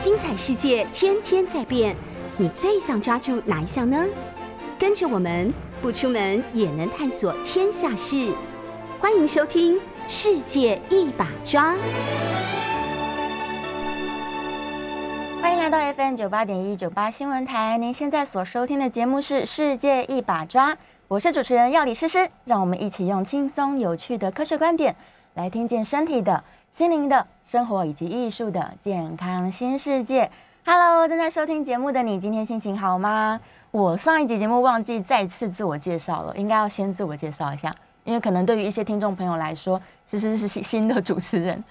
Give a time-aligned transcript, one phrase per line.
[0.00, 1.94] 精彩世界天天在变，
[2.38, 4.02] 你最想抓住哪一项呢？
[4.78, 8.32] 跟着我们不出门也能探索天下事，
[8.98, 9.76] 欢迎收听
[10.08, 11.74] 《世界一把抓》。
[15.42, 20.72] 欢迎来到 FM 九八点一九八新闻台，您现在所收听的节目是《世界一把抓》，
[21.08, 24.96] 我是主持人药理诗诗，让我们一起用轻松有趣的科学观点
[25.34, 26.42] 来听见身体的、
[26.72, 30.30] 心灵的、生活以及艺术的健康新世界。
[30.64, 33.40] Hello，正在收听节目的你，今天心情好吗？
[33.72, 41.62] 我上一集节目忘记再次自我介绍了，应该要先自我介绍一下，因为可能对于一些听众朋友来说，诗诗是新的主持人。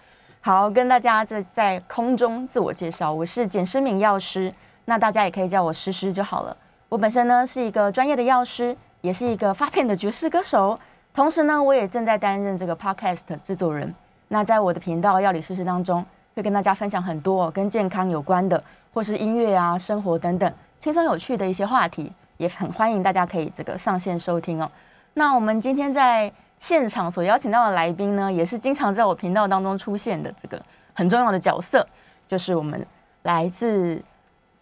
[0.42, 4.54] 好，跟大家在在空中自我介绍，我是简诗敏药师，
[4.84, 6.56] 那大家也可以叫我诗诗就好了。
[6.90, 10.78] 我本身呢是一个专业的药师，也是一个发片的爵士歌手，
[11.14, 13.96] 同时呢我也正在担任这个 podcast 制作人。
[14.30, 24.72] 那在我的频道药理事事当中，会跟大家分享很多跟健康有关的，或是音乐啊、生活等等轻松有趣的一些话题，也很欢迎大家可以这个上线收听哦。
[25.16, 26.32] 那我们今天在。
[26.60, 30.62] 现场所邀请到的来宾呢，也是经常在我频道当中出现的这个
[30.94, 31.88] 很重要的角色，
[32.28, 32.86] 就是我们
[33.24, 34.04] 来自，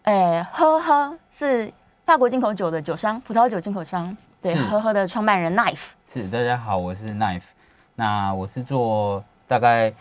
[0.04, 1.72] 诶，呵呵，是
[2.06, 5.88] 法国进口酒的酒商，葡萄酒进口商，对，呵呵的创办人 Knife。
[6.06, 7.42] 是，大家好，我是 Knife，
[7.96, 9.92] 那我是做大概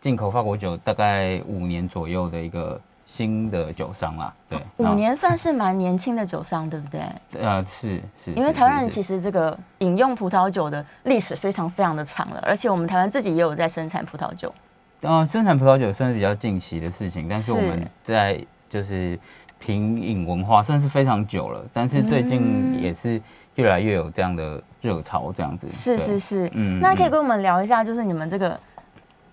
[0.00, 2.78] 进口法国酒大概五年左右的一个。
[3.08, 7.00] 新的酒商啦，对，五年算是蛮年轻的酒商，对不对？
[7.40, 14.52] 呃，是是，因为台湾人其实这个饮用葡萄酒的历史非常非常的长了，而且我们台湾自己也有在生产葡萄酒。
[15.00, 18.38] 嗯，生产葡萄酒算是比较近期的事情，但是我们在
[18.68, 19.18] 就是
[19.58, 23.18] 品饮文化算是非常久了，但是最近也是
[23.54, 25.66] 越来越有这样的热潮，这样子。
[25.70, 28.60] 是是是，嗯，那可以跟我们聊一下，就是你们这个。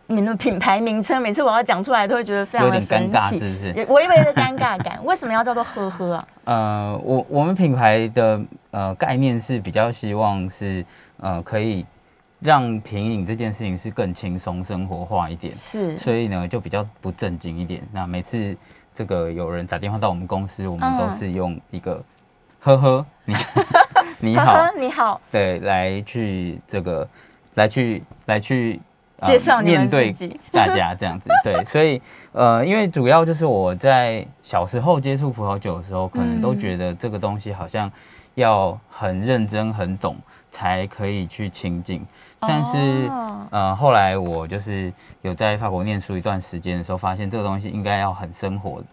[0.08, 3.86] 你的 品牌名称，每次我要讲出来，都会觉得非常的神奇，是不是？
[3.89, 6.28] 我以为的尴尬感，为什么要叫做呵呵啊？
[6.45, 8.40] 呃，我我们品牌的
[8.72, 10.85] 呃概念是比较希望是
[11.18, 11.85] 呃可以
[12.40, 17.81] 让品饮这件事情是更轻松生活化一点，是，所以呢就比较不正经一点。
[17.91, 18.56] 那每次
[18.94, 22.03] 这个有人打电话到我们公司，我们都是用一个
[22.59, 23.35] 呵呵，你
[24.19, 27.07] 你好 你好，对，来去这个
[27.56, 28.80] 来去来去。
[29.22, 30.14] 介绍面对
[30.52, 37.92] 大家这样子，对， 所以呃，因为主要就是我在小时候接触葡萄酒的时候，可能都觉得这个东西好像
[38.36, 40.18] 要很认真、很懂
[40.52, 42.06] 才可以去亲近。
[42.40, 43.09] 但是
[43.50, 48.84] 呃，后来我就是有在法国念书一段时间的时候，发现这个东西应该要很生活，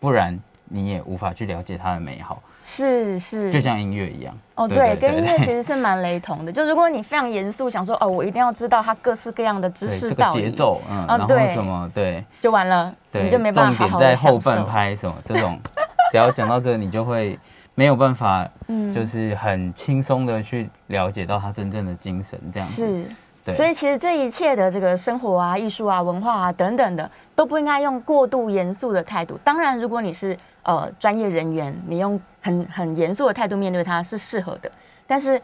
[0.00, 2.42] 不然你也无法去了解它的美好。
[2.60, 4.36] 是是，就像音乐一样。
[4.54, 6.52] 哦，对，跟音乐其实是蛮雷同的。
[6.52, 15.58] 就如果你非常严肃，想说哦，我一定要知道它各式各样的知识道理、节奏，嗯，然后什么，对，就完了，你就没办法重点在后半拍什么这种，
[16.10, 17.38] 只要讲到这个，你就会
[17.74, 23.04] 没有办法，嗯，就是很轻松的去了解到他真正的精神，这样是。
[23.46, 29.40] 所以其实这一切的这个生活啊、艺术啊、文化啊等等的，都不应该用过度严肃的态度。
[29.42, 34.70] 当然，如果你是呃专业人员，你用很很严肃的态度面对它是适合的。
[35.06, 35.40] 但是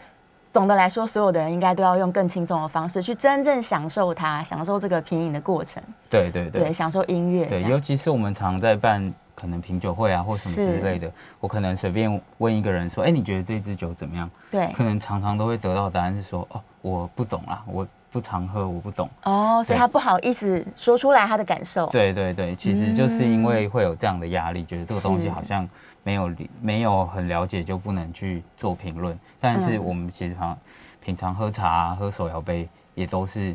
[0.52, 5.82] 总的来说，所有的人应该都要用更轻松的方式去真正享受它，享受这个品饮的过程。
[6.08, 7.47] 对对对，享受音乐。
[7.47, 11.10] 对，尤其是我们常在办可能品酒会啊或什么之类的，
[11.41, 21.88] 我可能随便问一个人说：“哎，你觉得这支酒怎么样？”对，可能常常都会得到答案是说：“哦。”我不懂啦，我不常喝，我不懂哦，所以他不好意思说出来他的感受。
[21.88, 25.69] 对对对，其实就是因为会有这样的压力，觉得这个东西好像
[26.04, 26.30] 没有
[26.62, 29.19] 没有很了解，就不能去做评论。
[29.41, 30.56] 但是我们其实常
[31.00, 33.52] 平常喝茶、喝手摇杯，也都是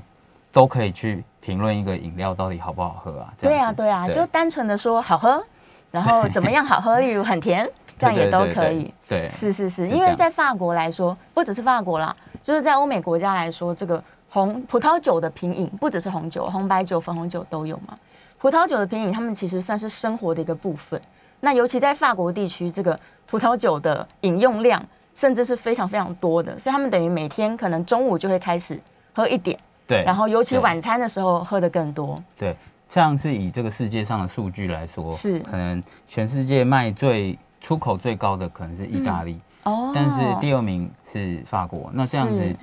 [0.51, 3.33] 都可以去评论一个饮料到底好不好喝啊。
[3.39, 5.41] 对啊对啊，就单纯的说好喝，
[5.89, 7.65] 然后怎么样好喝，例如很甜，
[7.97, 8.93] 这样也都可以。
[9.07, 12.13] 对，是是是，因为在法国来说，不只是法国啦。
[12.41, 17.98] 就是在欧美国家来说，这个红葡萄酒的品饮不只是红酒，红白酒、粉红酒都有嘛。
[18.38, 21.01] 葡萄酒的品饮，他们其实算是生活的一个部分。
[21.42, 24.83] 那尤其在法国地区，这个葡萄酒的饮用量
[25.15, 28.80] 甚至是非常非常多的，所以他们等于每天可能中午就会开始
[29.13, 29.57] 喝一点，
[29.88, 32.21] 对，然后尤其晚餐的时候喝的更多。
[32.38, 32.56] 对，
[32.88, 39.39] 这样是以这个世界上的数据来说，是可能全世界卖最出口最高的可能是意大利。
[39.63, 42.56] 哦，但是第二名是法国，那这样子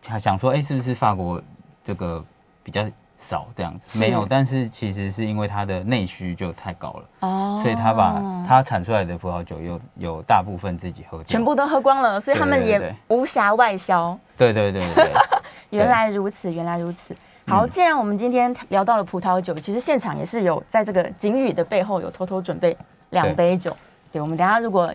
[0.00, 1.40] 想想说，哎，是不是法国
[1.84, 2.24] 这个
[2.62, 2.84] 比较
[3.16, 3.98] 少这样子？
[3.98, 14.18] 没有，但是其实是因为它的内需就太高了，哦，所以他把他产出来的葡萄酒有有大部分自己喝，全部都喝光了，所以他们也无暇外销。
[14.36, 15.12] 对对对对，
[15.70, 17.14] 原来如此，原来如此。
[17.46, 22.76] 好，嗯既然我们今天聊到了葡萄酒，其实现场也是有在这个景宇的背后有偷偷准备
[23.10, 23.76] 两杯酒。
[24.12, 24.94] 对，我们等下如果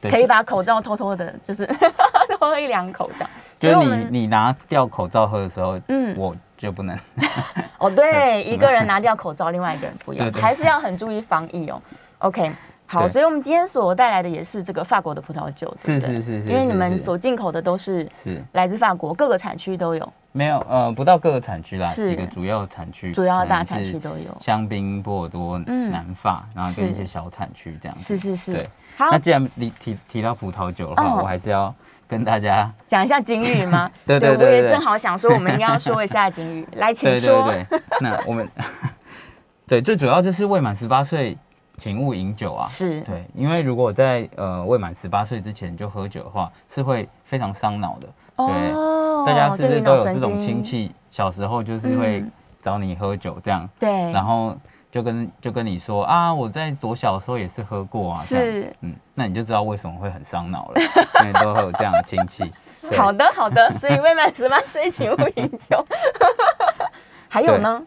[0.00, 3.30] 可以把口罩偷偷的，就是多喝一两口这样。
[3.58, 6.16] 就是你所以我们你拿掉口罩喝的时候，嗯。
[6.16, 6.98] 我就不能。
[7.78, 10.42] 哦，对， 一个人拿掉口罩，另外一个人不要，对对。
[10.42, 11.80] 还是要很注意防疫哦。
[12.18, 12.52] OK，
[12.86, 18.42] 好，所以我们今天所带来的也是这个法国的葡萄酒，对是是是是，因为你们所进口的都是是。
[18.52, 22.08] 来自法国各个产区都有，没有呃不到各个产区啦，是。
[22.08, 24.36] 几个主要产区，主要大产区都有。
[24.38, 28.02] 香槟、波尔多、嗯南法，然后跟一些小产区这样子。
[28.02, 28.52] 是是是。
[28.52, 29.08] 对，好。
[29.10, 31.74] 那，既然你提提到葡萄酒的话，嗯我还是要
[32.10, 33.88] 跟大家，讲一下警语吗？
[34.04, 37.44] 对对我也对对正好想说，我们应该要说一下警语，来，请对说。
[37.44, 38.48] 对对，那我们
[39.68, 41.38] 对最主要就是未满十八岁，
[41.76, 42.66] 请勿饮酒啊。
[42.66, 48.08] 是，对，因为如果在呃未满十八岁之前就喝酒的话，是会非常伤脑的。
[48.36, 50.88] 对哦大家是不是都有这种经亲？
[50.88, 54.56] 戚，小时候就是会嗯找你喝酒这样，对，然后
[54.90, 60.80] 就跟就跟你说啊，我在多小的时候也是喝过啊，是嗯，那你就知道为什么会很伤脑了，
[61.20, 62.52] 因为都会有这样的亲戚。
[62.96, 65.84] 好的好的，所以未满十八岁请勿饮酒。
[67.28, 67.80] 还有呢？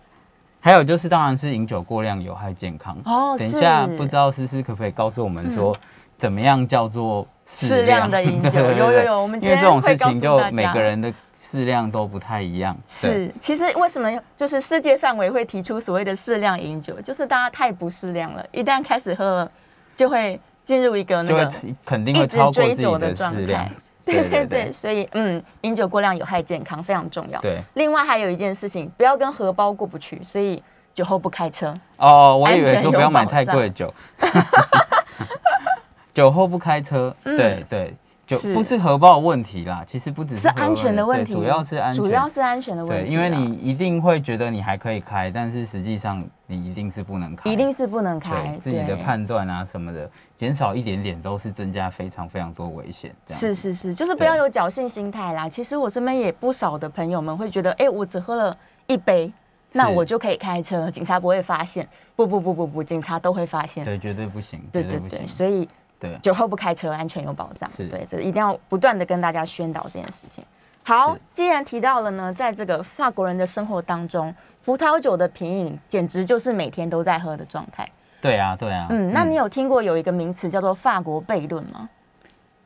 [0.61, 2.97] 还有就是，当然是饮酒过量有害健康。
[3.03, 5.75] 哦，等一下，不知道思思可不可以告诉我们说，
[6.17, 12.75] 怎么样叫做适量的饮酒有有有我们今天因为这种事情就每个人的适量都不太一样。
[12.87, 19.51] 是，其实为什么就是世界范围会提出所谓的适量饮酒，就是大家太不适量了，一旦开始喝了，
[19.95, 21.51] 就会进入一个那个
[21.85, 23.69] 肯定会一直超过自己的的状态适量。。
[24.05, 27.39] 对对对，对所以嗯，饮酒过量有害健康，非常重要。
[27.39, 30.61] 对另外还有一件事情，不要跟荷包过不去，所以
[30.93, 31.73] 酒后不开车。
[31.97, 33.93] 哦，我以为说不要买太贵的酒，
[36.13, 37.94] 酒后不开车，嗯对对，
[38.25, 43.13] 就是不是荷包的问题啦，其实不只是安全的问题，主要是安全，主要是安全的问，题对。
[43.13, 53.13] 因为你一定会觉得你还可以开，但是实际上你一定是不能开，一定是不能开自己的判断啊什么的，减少一点点都是增加非常非常多危险。
[53.27, 55.50] 是是是，就是不要有侥幸心态啦。
[55.50, 58.56] 其实我身边也不少的朋友们会觉得，哎、我只喝了
[58.88, 59.33] 一杯，
[59.71, 61.88] 那我就可以开车，警察不会发现。
[62.15, 63.83] 不不不不不，警察都会发现。
[63.83, 65.27] 对，绝对不行，对对对，绝对不行。
[65.27, 65.68] 所以
[66.03, 67.69] 对，酒后不开车，安全有保障。
[67.69, 70.44] 是对，这一定要不断的跟大家宣导这件事情。
[70.83, 74.35] 好，既然提到了呢，在这个法国人的生活当中，
[74.65, 77.88] 葡萄酒的品饮简直就是每天都在喝的状态。
[78.19, 78.88] 对啊，对啊。
[78.89, 81.89] 嗯，那你有听过有一个名词叫做法国悖论吗？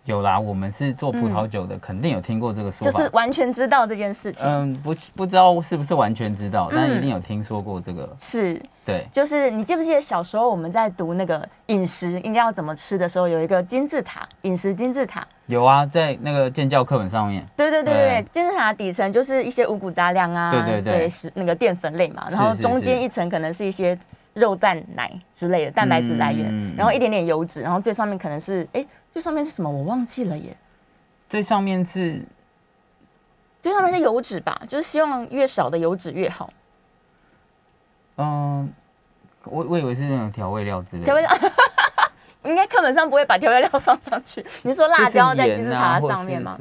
[0.08, 0.40] 有啦？
[0.40, 2.90] 我们是做葡萄酒的，肯定有听过这个说法。
[2.90, 4.48] 就是完全知道这件事情。
[4.48, 8.10] 嗯，不不知道是不是完全知道，但嗯一定有听说过这个。
[8.18, 15.28] 是，对，就是你记不记得小时候我们在读那个饮食应该要怎么吃的时候，有一个金字塔，饮食金字塔。
[15.48, 17.46] 有啊，在那个建教课本上面。
[17.58, 23.98] 对对对对金字塔底层就是一些五谷杂粮啊，对对对是那个淀粉类嘛，然后中间一层可能是一些
[24.34, 28.86] 肉蛋奶之类的蛋白质来源，嗯然后一点点油脂，然后最上面可能是哎，
[29.18, 30.56] 最上面是什么我忘记了耶，
[31.28, 32.24] 最上面是
[33.60, 36.48] 最上面是油脂吧，就是希望越少的油脂越好。
[38.18, 38.72] 嗯、
[39.46, 41.06] 我我以为是那种调味料之类的。
[41.06, 41.32] 调味料
[42.46, 44.46] 应该课本上不会把调味料放上去。
[44.62, 46.56] 你说辣椒在金字塔上面吗？？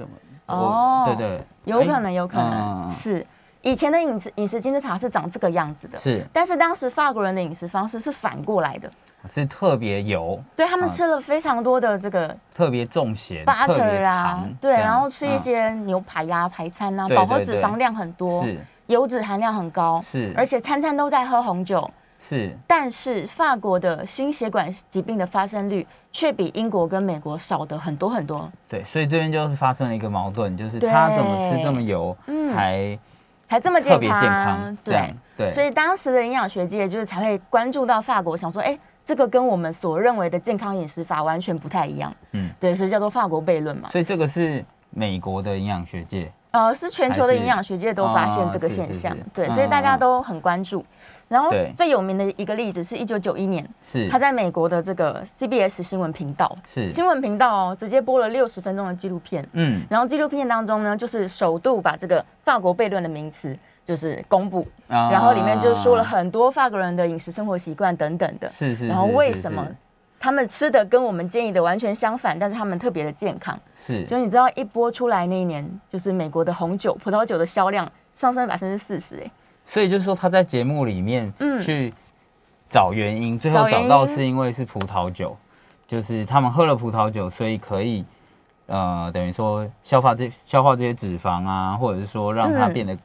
[0.47, 3.26] 哦哦，对对，有可能，哎有可能、嗯是
[3.66, 6.24] 以前的饮食饮食金字塔是长这个样子的，是。
[6.32, 8.88] 但是当时法国人的饮食方式是反过来的，
[9.28, 10.88] 是特别油，对他们嗯。
[10.88, 15.38] 吃了非常多的这个特别重咸 butter 啊糖，对，然后吃一嗯。
[15.38, 18.56] 些牛排呀、排餐啊，对饱和脂肪量很多，是。
[18.87, 21.90] 油脂含量很高，是，而且餐餐都在喝红酒。
[22.20, 22.56] 是。
[22.68, 32.54] 但是法国的心血管疾病的发生率却比英国跟美国少的很多很多，对，所以这边就是发生了一个矛盾，就是他怎么吃这么油，嗯。
[32.54, 32.96] 还
[33.47, 35.15] 还这么特别健康，对。
[35.37, 38.75] 对，所以当时的营养学界就是才会关注到法国，想说，哎、
[39.05, 42.11] 这个跟我们所认为的健康饮食法完全不太一样。
[42.33, 43.91] 嗯对，所以叫做法国悖论嘛。
[43.91, 50.83] 所以这个是美国的营养学界，呃，是全球的营养学界都发现哦这个现象，是对，嗯所以大家都很关注。
[51.28, 54.09] 然后最有名的一个例子是一九九一年，是。
[54.09, 56.87] 他在美国的这个 CBS 新闻频道，是。
[56.87, 59.47] 新闻频道哦，直接播了六十分钟的纪录片。
[59.52, 59.83] 嗯。
[59.90, 65.11] 然后纪录片当中呢，就是首度把这个法国悖论的名词就是公布，啊。
[65.11, 68.49] 然后里面就说了很多法国人的饮食生活习惯等等的。
[68.49, 69.66] 是是，然后为什么
[70.21, 73.59] 他们吃的跟我们建议的完全相反，但是他们特别的健康？
[73.75, 74.04] 是。
[74.04, 79.30] 就你知道，一播出来那一年，就是美国的红酒、葡萄酒的销量上升百分之四十，哎，
[79.66, 81.61] 所以就是说他在节目里面嗯。
[81.61, 81.92] 去
[82.68, 85.37] 找原因，最后找到是因为是葡萄酒，
[85.87, 88.04] 就是他们喝了葡萄酒，所以可以
[88.66, 92.99] 呃等于说消化这消化这些脂肪啊，或者是说让它嗯变得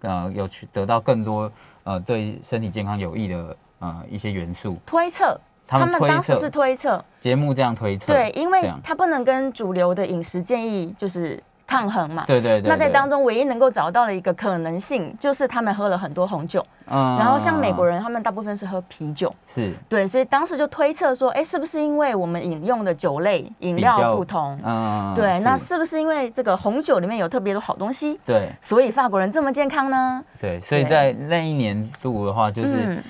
[0.00, 1.50] 呃有去得到更多
[1.84, 4.76] 呃对身体健康有益的呃一些元素。
[4.84, 12.24] 推测，他们当时是推测，节目这样推测，对，因为他不能跟主流的饮食建议就是抗衡嘛。
[12.26, 19.72] 对对对对那在当中唯一能够找到的一个可能性，就是他们喝了很多红酒，嗯然后像美国人，他们大部分是喝啤酒，是。
[19.88, 24.58] 对，所以当时就推测说，哎，是不是因为我们饮用的酒类饮料不同？
[24.64, 28.50] 嗯对，那是是不是因为这个红酒里面有特别多好东西，对。
[28.60, 30.22] 所以法国人这么健康呢？
[30.40, 33.02] 对，所以在那一年度的话，就是嗯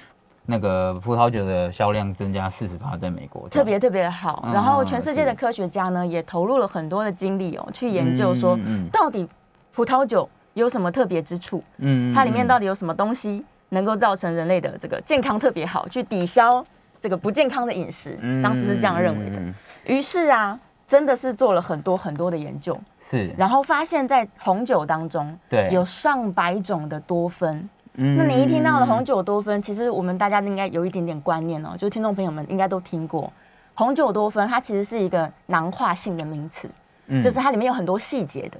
[0.47, 4.43] 那个葡萄酒的销量增加四十趴，在美国特别特别的好。
[4.47, 8.59] 嗯然后全世界的科学家呢，也投入了很多的精力哦，去研究说
[8.93, 9.27] 到底
[9.73, 16.63] 葡萄酒有什么特别之处，嗯它里面到底底有什么东西能够造成人类的这个健康特别好，去抵消
[17.01, 18.19] 这个不健康的饮食。
[18.43, 19.37] 当时是这样认为的。
[19.37, 19.55] 嗯
[19.87, 27.69] 于是啊，真的是做了很多很多的研究，是，然后发现，在红酒当中对，有上百种的多酚。
[27.97, 33.33] 嗯那你一听到了红酒多酚，其实我们大家应该有一点点观念哦，就是听众朋友们应该都听过，
[33.75, 36.69] 红酒多酚它其实是一个囊化性的名词，
[37.07, 37.23] 嗯。
[37.23, 38.59] 就是它里面有很多细节的。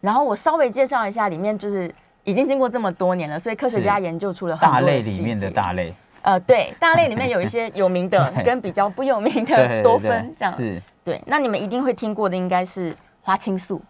[0.00, 1.94] 然后我稍微介绍一下，里面就是
[2.24, 10.54] 已经经过这么多年了，所以科学家研究出了很大多细类里面的节大类，呃，对，大类里面有一些有名的 跟比较不有名的多酚这样。
[10.54, 10.80] 是。
[11.04, 13.82] 对，那你们一定会听过的应该是花青素。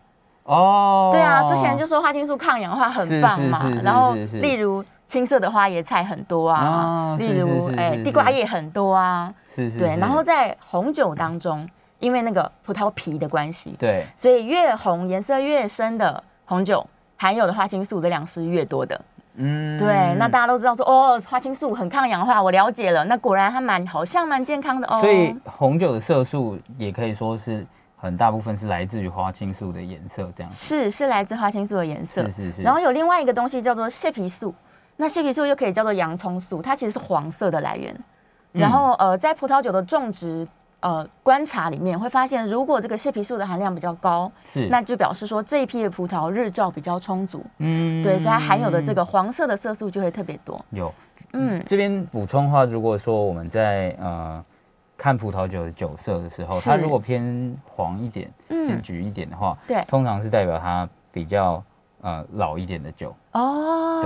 [0.50, 11.68] 哦，对啊，之前就说花青素抗氧化很棒嘛是是是，是然后例如青色的花椰菜很多啊哦，例如哎是地瓜叶很多啊，对，是是对然后在红酒当中，
[12.00, 14.04] 因为那个葡萄皮的关系，对。
[14.16, 16.84] 所以越红颜色越深的红酒
[17.16, 19.00] 含有的花青素的量是越多的。
[19.36, 19.78] 嗯。
[19.78, 25.00] 对，那大家都知道说哦，花青素很抗氧化，我了解了，那果然还蛮好像蛮健康的哦。
[25.00, 27.66] 所以红酒的色素也可以说是
[28.00, 34.54] 很大部分是来自于花青素的颜色这样，是是来自花青素的颜色，是是是，然后有另外一个东西叫做蟹皮素，
[34.96, 37.94] 那蟹皮素又可以叫做洋葱素，它其实是黄色的来源。
[38.54, 38.60] 嗯。
[38.60, 40.48] 然后呃，在葡萄酒的种植
[40.80, 44.66] 呃观察里面会发现，如果这个蟹皮素的含量比较高，是。
[44.68, 48.02] 那就表示说这一批的葡萄日照比较充足，嗯。
[48.02, 50.64] 对，所以它含有的这个黄色的色素就会特别多。
[50.70, 50.92] 有。
[51.32, 54.44] 嗯，这边补充的话，如果说我们在呃
[55.00, 61.64] 看葡萄酒的酒色的时候，它如果偏黄一点、偏嗯，橘一点的话，对，通常是代表它比较
[62.02, 64.02] 呃老一点的酒，哦，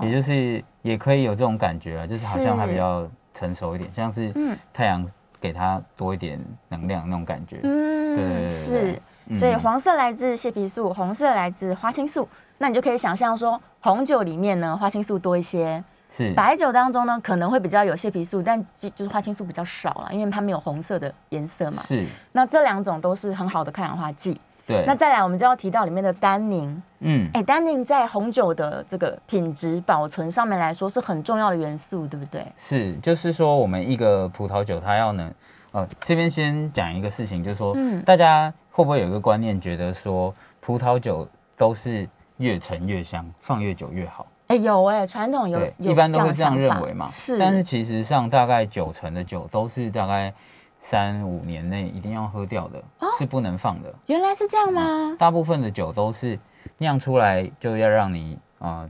[0.00, 5.08] 对也就是也可以有这种感觉啊，就是好像它比较成熟一点，像是嗯太阳
[5.40, 7.60] 给它多一点能量那种感觉。
[7.62, 8.92] 嗯，对是。
[8.92, 12.28] 嗯所以黄色来自蟹皮素，红色来自花青素。
[12.58, 15.82] 那你就可以想象说，红酒里面呢，花青素多一些，
[16.14, 21.82] 是白酒当中呢，可能会比较有蟹皮素，但就就是花青素比较少了，因为它没有红色的颜色嘛。
[21.84, 24.38] 是，那这两种都是很好的抗氧化剂。
[24.66, 26.80] 对，那再来，我们就要提到里面的单宁。
[27.00, 32.46] 嗯哎，单宁在红酒的这个品质保存上面来说是很重要的元素，对不对？
[32.56, 35.34] 是，就是说我们一个葡萄酒它要能，
[35.72, 41.26] 呃，这边先讲一个事情，就是说，嗯大家会不会有一个观念，觉得说葡萄酒
[41.56, 44.24] 都是越陈越香，放越久越好？
[44.52, 47.06] 哎，有哎，传统有一般都会的这样认为嘛。
[47.08, 50.30] 是，但是其实上大概九成的酒都是大概
[50.78, 53.90] 三五年内一定要喝掉的，哦是不能放的。
[54.06, 55.16] 原来是这样吗？
[55.18, 56.38] 大部分的酒都是
[56.76, 58.86] 酿出来就要让你呃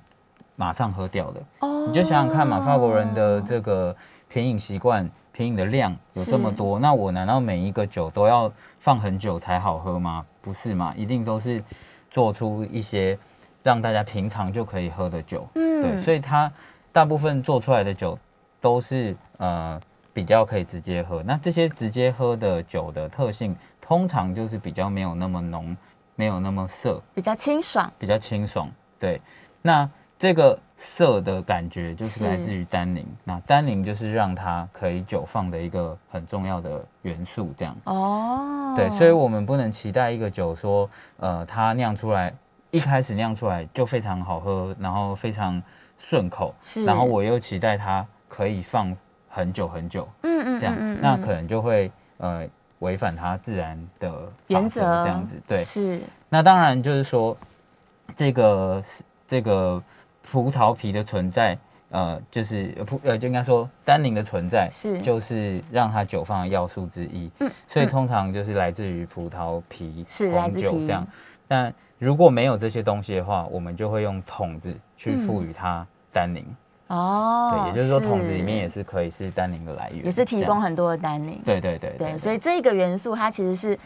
[0.57, 1.41] 马上喝掉的。
[1.61, 3.95] 哦你就想想看嘛，法国人的这个
[4.29, 8.51] 品饮习惯、品饮的量有这么多，那我难道每一个酒都要
[8.81, 10.27] 放很久才好喝吗？
[10.41, 11.63] 不是嘛，一定都是
[12.11, 13.17] 做出一些
[13.63, 15.47] 让大家平常就可以喝的酒。
[15.55, 16.51] 嗯对，所以它
[16.93, 18.19] 大部分做出来的酒
[18.61, 19.81] 都是呃
[20.13, 21.23] 比较可以直接喝。
[21.23, 25.77] 那这些直接喝的酒的特性，通常就是比较没有那么浓，
[26.15, 27.91] 没有那么涩，比较清爽。
[27.99, 28.71] 比较清爽。
[29.01, 29.21] 对，
[29.61, 33.05] 那这个涩的感觉就是是来自于单宁。
[33.25, 37.77] 那单宁就是让它可以久放的一个很重要的元素，这样。
[37.85, 42.33] 哦，对，所以我们不能期待一个酒说，呃，它酿出来
[42.73, 45.63] 一开始酿出来就非常好喝，然后非常
[45.99, 48.97] 顺口，是然后我又期待它可以放
[49.29, 52.49] 很久很久，嗯嗯这样，嗯嗯嗯那可能就会呃
[52.79, 55.41] 违反它自然的法原则则这样子。
[55.47, 56.01] 对，是
[56.31, 57.37] 那当然就是说，
[58.17, 58.83] 这个
[59.27, 59.81] 这个
[60.23, 61.57] 葡萄皮的存在，
[61.91, 67.31] 呃，就是呃葡呃，就应该说单宁的存在，是就是让它久放的要素之一。
[67.41, 71.07] 嗯所以通常就是来自于葡萄皮红酒这样。
[71.47, 76.45] 但如果没有这些东西的话，我们就会用桶子去赋予它单宁。
[76.89, 81.41] 哦，对，也就是说桶子里面也是可以是单宁的来源，也是提供很多的单宁。
[81.45, 83.79] 对对对对，所以这个元素它其实是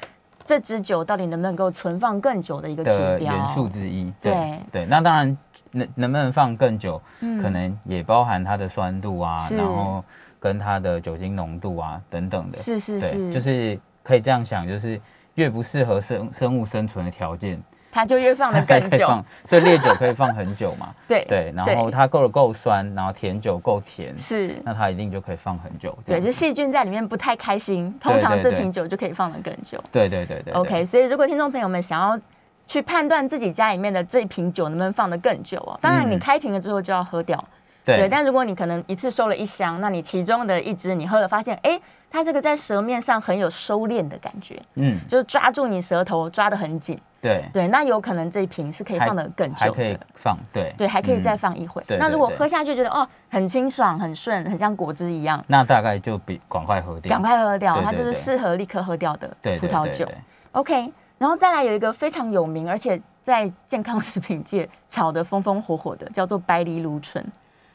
[0.47, 3.35] 这支酒到底能不能够存放更久的一个指标。
[3.35, 4.11] 元素之一。
[4.23, 5.39] 对对对，那当然
[5.73, 10.03] 能能不能放更久，嗯可能也包含它的酸度啊，然后
[10.41, 12.57] 跟它的酒精浓度啊等等的。
[12.57, 14.99] 是是对，是，就是可以这样想，就是
[15.35, 17.63] 越不适合生生物生存的条件，
[17.97, 19.09] 它就越放的 更久。
[19.47, 20.95] 所以烈酒可以放很久嘛。
[21.09, 24.55] 对对，然后它够了够酸，然后甜酒够甜，是。
[24.63, 25.97] 那它一定就可以放很久。
[26.05, 29.83] 这对，就细菌在里面不太开心，通常这瓶酒就可以放的更久。
[29.91, 32.19] 对对对对对 OK，所以如果听众朋友们想要
[32.67, 37.43] 去判断自己家里面的这一瓶酒能不能放得更久哦，当然你嗯开瓶了之后就要喝掉。
[37.85, 46.99] 对对，但如果你可能一次收了一箱，那你其中的一支你喝了，发现哎，它这个在舌面上很有收敛的感觉，嗯，就是抓住你舌头抓得很紧。
[47.21, 49.99] 对，对，那有可能这一瓶是可以放的更久还可以。
[50.15, 50.73] 放，对。
[50.79, 51.83] 对，还可以再嗯放一会。
[51.99, 60.07] 那如果喝下去觉得哦很清爽、很顺，很像果汁一样，那大概就比赶快喝掉，赶快喝掉，它就是适合立刻喝掉的对葡萄酒。
[60.53, 67.25] OK，然后再来有一个非常有名，而且在健康食品界炒得风风火火的，叫做白藜芦醇，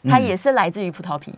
[0.10, 0.24] 它嗯。
[0.24, 1.34] 也是来自于葡萄皮，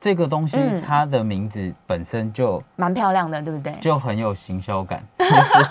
[0.00, 3.72] 这个东西嗯它的名字本身就蛮漂亮的，对不对？
[3.80, 5.66] 就很有行销感， 就是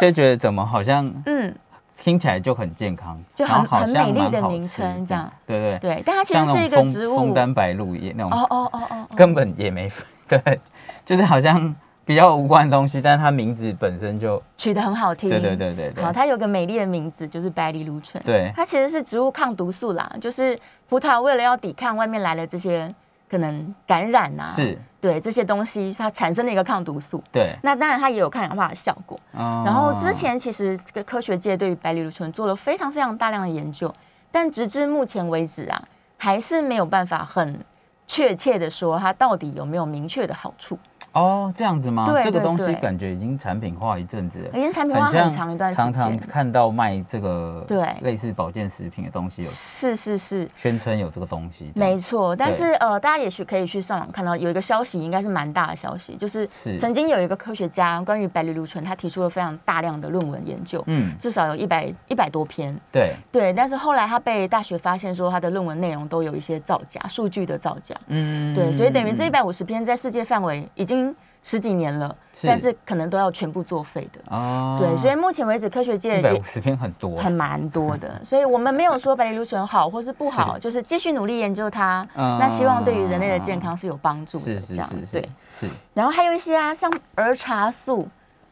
[0.00, 1.54] 就觉得怎么好像嗯，
[1.96, 7.16] 听起来就很健康，就很很美丽的名称这样，对对对，但它其像实是一个植物。
[7.16, 9.90] 枫丹白露也那种，哦哦哦哦，哦根本也没
[10.28, 10.60] 对，
[11.06, 15.30] 就是好像比较无关的东西，但是它名字本身就取得很好听。
[15.30, 18.22] 对对对对对好，它有个美丽的名字，就是白藜芦醇。
[18.22, 20.58] 对它其实是植物抗毒素啦，就是
[20.90, 22.94] 葡萄为了要抵抗外面来的这些
[23.28, 27.22] 可能感染啊，是，对这些东西，它产生了一个抗毒素。
[27.32, 29.18] 对，那当然它也有抗氧化的效果。
[29.32, 33.92] 然然后之前其实这个科学界对于白藜芦醇做了非常非常大量的研究，
[34.30, 35.82] 但直至目前为止啊，
[36.16, 37.58] 还是没有办法很
[38.06, 40.78] 确切的说它到底有没有明确的好处。
[41.16, 42.04] 哦这样子吗？
[42.04, 44.48] 对这个东西感觉已经产品化一阵子了。
[44.50, 45.92] 已经产品化很长一段时间。
[45.92, 47.86] 常常，看到卖这个对。
[48.02, 56.78] 类似保健食品的东西，有是是是，宣称有这个东西，没错，但是呃，大家也许可以去上网看到有一个消息，应该是蛮大的消息，就是是。
[56.78, 62.76] 曾经有一个科学家关于白藜芦醇，他提出了非常大量的论文研究，嗯，至少有一百一百多篇。
[62.92, 67.94] 对，对，但是后来他被大学发现说，他的论文内容都有一些造假，数据的造假。
[68.08, 71.05] 嗯，对，所以等于这一嗯百五十篇在世界范围已经
[71.48, 72.48] 十几年了，是。
[72.48, 74.36] 但是可能都要全部作废的。
[74.36, 80.60] 哦，对，所以目前为止科学界也一百五十篇很多，很蛮多的，所以我们没有说白藜芦醇好或是不好，是。
[80.60, 82.04] 就是继续努力研究它。
[82.16, 85.30] 嗯那希望对于人类的健康是有帮助的，是是这样是是对。
[85.60, 88.08] 是，然后还有一些啊，像儿茶素，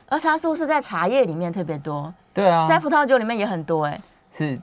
[0.09, 4.57] 儿茶素是在茶叶里面特别多，对啊，在葡萄酒里面也很多哎、是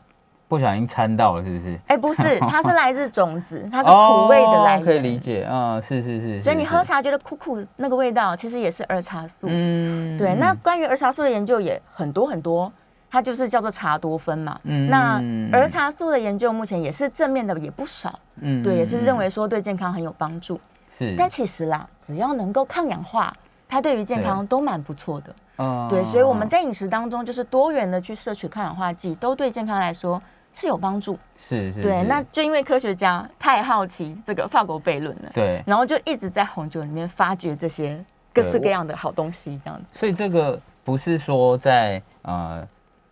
[0.52, 1.80] 不小心掺到了，是不是？
[1.88, 5.18] 哎、不是， 它是来自种子， 它是苦味的来源，哦可以理。
[5.18, 9.48] 解，嗯，是是是，所以你喝，茶觉得苦苦那个味道，其实也是儿茶素。
[9.50, 12.70] 嗯对，那关于儿茶素的研究也很多很多，
[13.10, 14.60] 它就是叫做茶多酚嘛。
[14.64, 15.22] 嗯那
[15.58, 20.60] 儿茶素的研究目前也是正面的也不少，嗯对，也是认为嗯说对健康很有帮助。
[20.90, 23.34] 是，但其实啦，只要能够抗氧化，
[23.70, 25.34] 它对于健康都蛮不错的。
[25.58, 30.20] 嗯对，所以我们在饮食当中就是多元的去摄取抗氧化剂，都对健康来说
[30.54, 31.18] 是有帮助。
[31.36, 39.86] 是是，对，那就因为科学家太好奇这个法国悖论了，对，然后就一直在红酒里面发掘这些各式各样的好东西，这样子。
[39.94, 42.68] 所以这个不是说在呃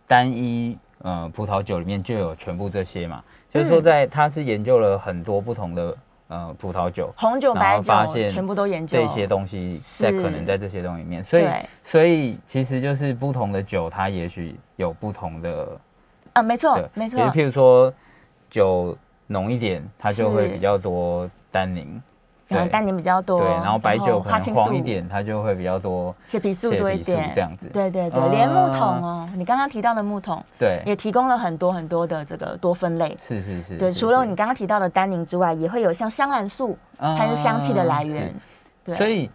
[0.06, 3.82] 单一呃葡萄酒里面就有全部这些嘛，就是说嗯。
[3.82, 5.96] 在他是研究了很多不同的
[6.28, 11.44] 呃葡萄酒，红酒、白酒后发现全部都研究这些东西在可能在这些东西里面，所以
[11.84, 15.68] 所以其实就是不同的酒，它也许有不同的
[16.32, 17.92] 啊，没错对，没错比如，譬如说
[18.48, 22.00] 酒浓一点，它就会比较多单宁。
[22.48, 27.68] 对然后单宁比较多，对，然后白酒可能花青素、黄一点，它就会比较多血皮素多一点，这样子。
[27.72, 33.16] 对对对，啊连木桶哦，你刚刚提到的木桶对，也提供了很多很多的这个多酚类。
[33.20, 33.76] 是是是。
[33.78, 38.34] 对，除了你刚刚提到的单宁之外，也会有像香兰素，它是香气的来源。
[38.84, 39.30] 对，所以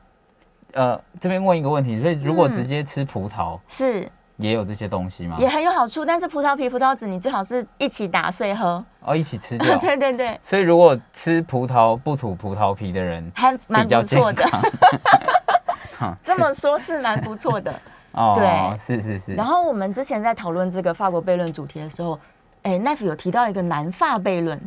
[0.73, 5.37] 呃，这边问一个问题，所以如果嗯直接吃葡萄，是也有这些东西吗？
[5.39, 6.05] 也很有好处。
[6.05, 8.83] 但是葡萄皮、葡萄籽，你最好是一起打碎喝。
[9.01, 9.75] 哦，一起吃掉。
[9.79, 14.45] 对对对，所以如果吃葡萄不吐葡萄皮的人，还蛮不错的。
[16.23, 17.73] 这么说，是蛮不错的。
[18.11, 19.33] 哦，对是是是。
[19.33, 22.17] 然后我们之前在讨论这个法国悖论主题的时候，
[22.63, 24.59] 哎，奈夫有提到一个南法悖论，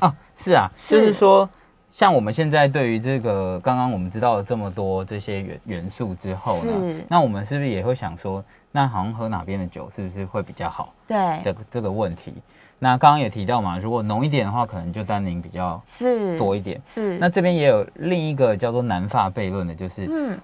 [0.00, 1.48] 哦，是啊，是就是说，
[1.92, 10.92] 像我们现在对于这个刚刚我们知道了这么多这些元元素之后呢是，那我们是不是也会想说，那好像喝哪边的酒是不是会比较好？
[11.06, 12.34] 对，的这个问题？
[12.78, 16.80] 那刚刚也提到嘛，如果浓一点的话，可能就单宁比较是多一点。
[16.86, 17.18] 是。
[17.18, 20.38] 那这边也有另一个叫做南法悖论的，就是嗯，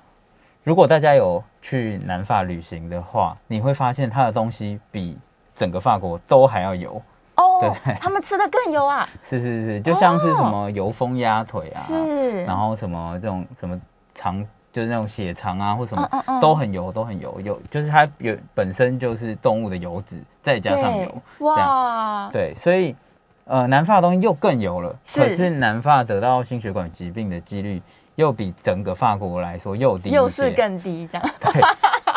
[0.63, 5.17] 如果大家有去南法旅行的话，你会发现它的东西比
[5.55, 7.01] 整个法国都还要油。
[7.37, 7.71] 哦，哦，对。
[7.95, 13.81] 对他们吃的更油啊， 是是是，就像是什么油封鸭腿啊，是，然后什么这种什么
[14.13, 14.45] 肠，
[14.77, 22.95] 就是那种血肠啊，或什么嗯嗯嗯都很油，都很油，有就是它有本身就是动物的油脂，再加上对油，哇，对，所以
[23.47, 27.81] 呃南法的东西又更油了，是可是南法得到心血管疾病的几率
[28.17, 31.63] 又比整个法国来说又低，又是更低这样，对，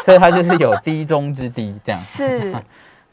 [0.04, 2.02] 所以它就是有低中之低这样。
[2.02, 2.54] 是，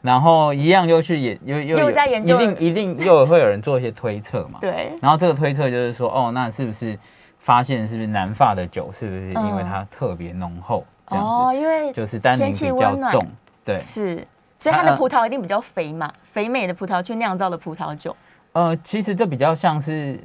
[0.01, 4.59] 然后一样又去研又又又在研究一定一定又会有人做一些推测嘛。
[4.59, 6.99] 对，然后这个推测就是说，哦，那是不是
[7.47, 13.25] 发现是不是南法的酒是不是因为它特别浓厚这样子，因为就是单宁比较重，
[13.63, 14.27] 对，是，
[14.59, 14.97] 所以它的呃。
[14.97, 18.13] 葡萄一定比较肥嘛，肥美的葡萄去酿造的葡萄酒，
[18.51, 20.19] 呃，其实这比较像是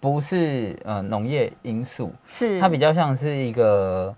[0.00, 2.58] 不是呃农业因素，是。
[2.58, 4.14] 它比较像是一个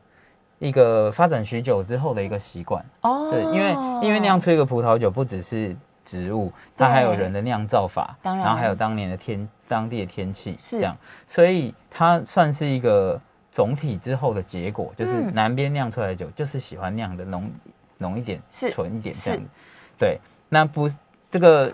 [0.60, 2.80] 一个发展许久之后的一个习惯。
[3.00, 5.76] 哦，对，因为因为酿出一个葡萄酒不只是
[6.06, 8.46] 植物，它还有人的酿造法，当然。
[8.46, 10.78] 然后还有当年的天当地的天气，是。
[10.78, 13.20] 这样，所以它算是一个
[13.52, 15.34] 总体之后的结果，就是嗯。
[15.34, 17.50] 南边酿出来的酒就是喜欢酿的浓
[17.98, 18.70] 浓一点，是。
[18.70, 19.40] 纯一点这样。
[19.40, 19.46] 子。
[19.98, 20.88] 对，那不
[21.30, 21.70] 这个。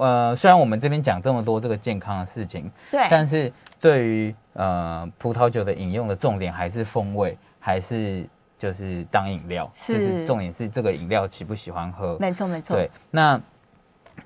[0.00, 8.24] 呃，虽然我们这边讲这么多这个健康的事情，对，但是对于呃葡萄酒的饮用的重点还是风味，还是
[8.58, 12.16] 就是当饮料，是就是重点是这个饮料喜不喜欢喝。
[12.18, 13.40] 没错没错，对，那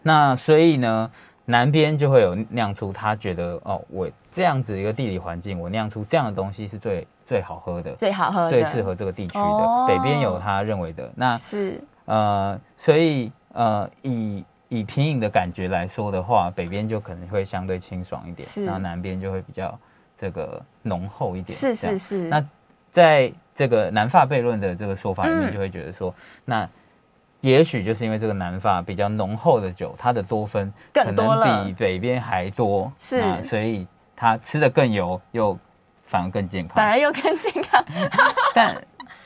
[0.02, 1.10] 那所以呢，
[1.44, 9.40] 南边就会有酿出他觉得哦，我这样子一个地理环境，我酿出这样的东西是最最好喝的，最好喝的，最适合这个地区的。
[9.40, 19.78] 哦北边有他认为的，那是呃，所以呃以以品饮的感觉来说的话，北边就可能会相对清爽一点，然后南边就会比较
[20.16, 21.58] 这个浓厚一点。
[21.58, 22.42] 是是是，那
[22.90, 25.52] 在这个南法悖论的这个说法里面，嗯。
[25.52, 26.68] 就会觉得说，那
[27.40, 31.46] 也许就是因为这个南法比较浓厚的酒，它的多酚更可多了。
[31.46, 33.20] 能比北边还多，是。
[33.42, 35.58] 所以它吃的更油，又
[36.06, 36.76] 反而更健康。
[36.76, 37.84] 反而又更健康，
[38.54, 38.74] 但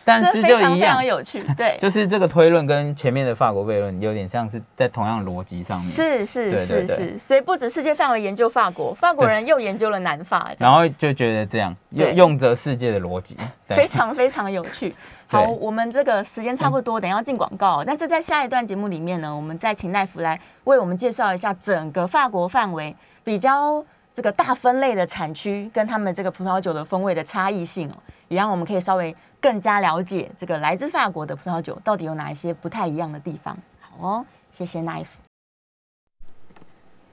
[0.06, 5.84] 但这是就一非常非常样，有趣， 对，就是这个推论跟前面的法国悖论有点像是在同样的逻辑上面。
[5.84, 13.76] 是是是是，所以不止世界范围研究法国，法国人又研究了南法，然后就觉得这样用用着世界的逻辑，对。
[13.76, 14.94] 非常非常有趣。
[15.28, 17.82] 好，我们这个时间差不多，等一下要进广告。
[17.84, 27.94] 但是在下一段节目里面呢，我们再请奈福来为我们介绍一下整个法国范围比较这个大分类的产区跟他们这个葡萄酒的风味的差异性哦，
[28.28, 29.12] 也让我们可以稍微
[29.46, 33.56] 更加了解这个来自法国的葡萄酒到底有哪一些不太一样的地方。
[33.78, 35.04] 好哦，谢谢 nine。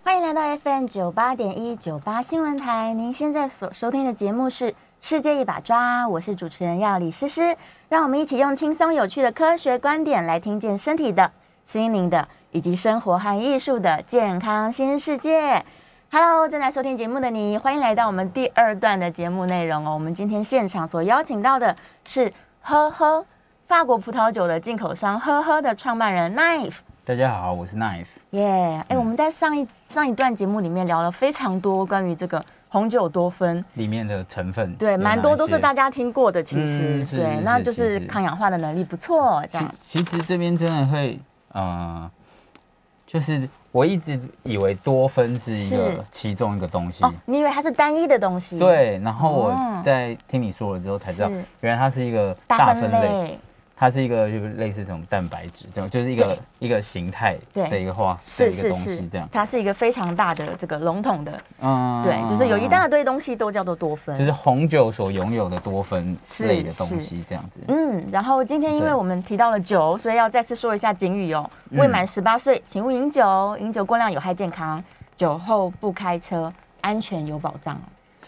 [0.03, 7.55] 欢迎来到 FM 九八点一九八新闻台，您现在所收听的节目是《世界一把抓》，我是主持人要李诗诗，
[7.87, 11.31] 让我们一起用轻松有趣的科学观点来听见身体的、
[11.67, 15.63] 心灵的以及生活和艺术的健康新世界。
[16.15, 19.95] Hello，正在收听节目的你，欢迎来到我们第二段的节目内容哦。
[19.95, 23.25] 我们今天现场所邀请到的是呵呵
[23.67, 26.75] 法国葡萄酒的进口商呵呵的创办人 Knife。
[27.03, 28.05] 大家好，我是 Knife。
[28.29, 28.45] 耶！
[28.87, 35.89] 哎，嗯我们在上一上一段节目里面聊了非常多关于这个红酒多酚，里面的成分对，蛮多都是大家。
[35.89, 36.43] 听过的。
[36.43, 39.75] 其实，对，那就是抗氧化的能力不错，这样。
[39.79, 41.19] 其其实这边真的会，
[41.53, 42.07] 呃，
[43.07, 49.33] 就是我一直以为多酚是一个其中一个东西，哦，你以为它是单一的东西？，对，然后哦。
[49.57, 51.29] 我在听你说了之后才知道，
[51.61, 53.39] 原来它是一个大分类
[53.83, 64.17] 它是一个就是类似这种蛋白质，这种就是一个一个形态对的一个化的是一个东西，这样，它是一个非常大的这个笼统的，嗯对，就是有一大堆东西都叫做多酚。
[64.17, 67.59] 就是红酒所拥有的多酚是类的东西，这样子。
[67.67, 71.43] 嗯，然后今天因为我们提到了酒，所以要再次说一下警语哦。
[71.71, 74.81] 嗯未满十八岁，请勿饮酒，饮酒过量有害健康，
[75.13, 77.77] 酒后不开车，安全有保障。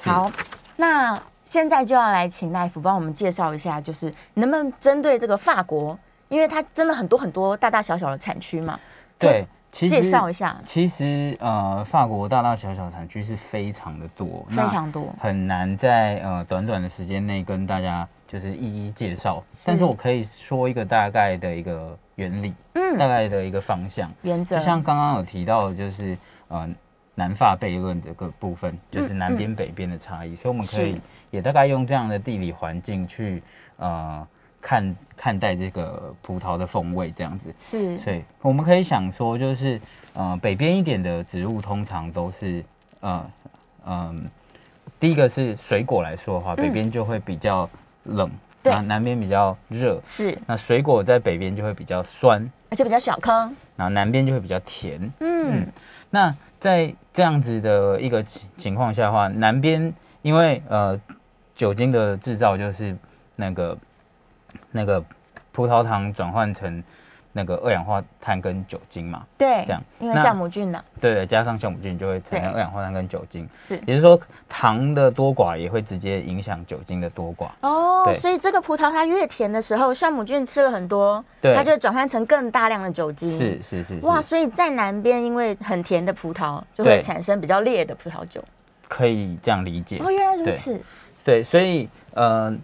[0.03, 0.29] 好，
[0.75, 8.77] 那现在就要来请大夫帮我们介绍一下，就是能不能针对这个法国，因为它真的很多很多大大小小的产区嘛，
[9.19, 15.13] 对，其实介绍一下，其实呃，法国大大小小产区是非常的多，非常多。
[15.21, 19.43] 很难在呃短短的时间内跟大家就是一一介绍。
[19.63, 24.11] 但是我可以说一个大概的一个原理，嗯大嗯，概的一个方向。
[24.23, 26.67] 原则就像刚刚有提到的，就是呃
[27.13, 31.01] 南法悖论这个部分，就是南边北边的差异，所以我们可以是
[31.35, 33.43] 也大概用这样的地理环境去
[33.77, 34.25] 呃
[34.61, 37.53] 看看待这个葡萄的风味这样子。
[37.59, 39.79] 是所以我们可以想说，就是
[40.13, 42.63] 呃北边一点的植物通常都是
[43.01, 43.23] 呃
[43.87, 44.27] 嗯、
[44.99, 47.69] 第一个是水果来说的话，北边就会比较
[48.05, 48.27] 冷，
[48.63, 50.01] 对那南边比较热。
[50.03, 53.31] 是，那水果在北边就会比较酸，而且比较小颗，
[53.75, 54.99] 然后南边就会比较甜。
[55.19, 55.67] 嗯，
[56.09, 59.93] 那在这样子的一个情情况下的话，南边
[60.23, 60.99] 因为呃
[61.55, 62.95] 酒精的制造就是
[63.35, 63.77] 那个
[64.71, 65.03] 那个
[65.51, 66.83] 葡萄糖转换成
[67.31, 77.47] 那个二氧化碳跟酒精嘛，对，这样因为酵母菌呢，对，加上酵母菌就会产生二氧化碳跟酒精，是也就是说糖的多寡也会直接影响酒精的多寡。
[77.59, 83.29] 哦，对所以这个葡萄它越甜的时候，酵母菌吃了很多，对它就会转换成更大量的酒精。
[83.29, 88.41] 是是是哇，所以在南边，因为很甜的葡萄就会对产生比较烈的葡萄酒。
[88.87, 89.97] 可以这样理解。
[89.97, 90.79] 哦，原来如此。
[91.25, 92.55] 对，所以呃，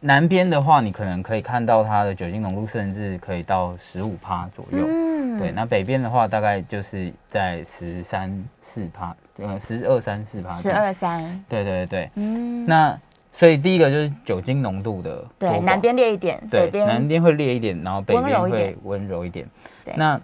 [0.00, 4.84] 南边的话，你可能可以看到它的酒精浓度甚至可以到十五帕左右。
[4.84, 10.50] 嗯，对，那北边的话，大概就是在十三四帕，呃，十二三四帕。
[10.50, 10.72] 十。
[10.72, 12.98] 二三，对对对，嗯，那
[13.30, 19.46] 所以第一个就是酒精浓度的多对，南边烈一点，对南边会烈一点，然后北边会温柔一点。
[19.84, 20.20] 对那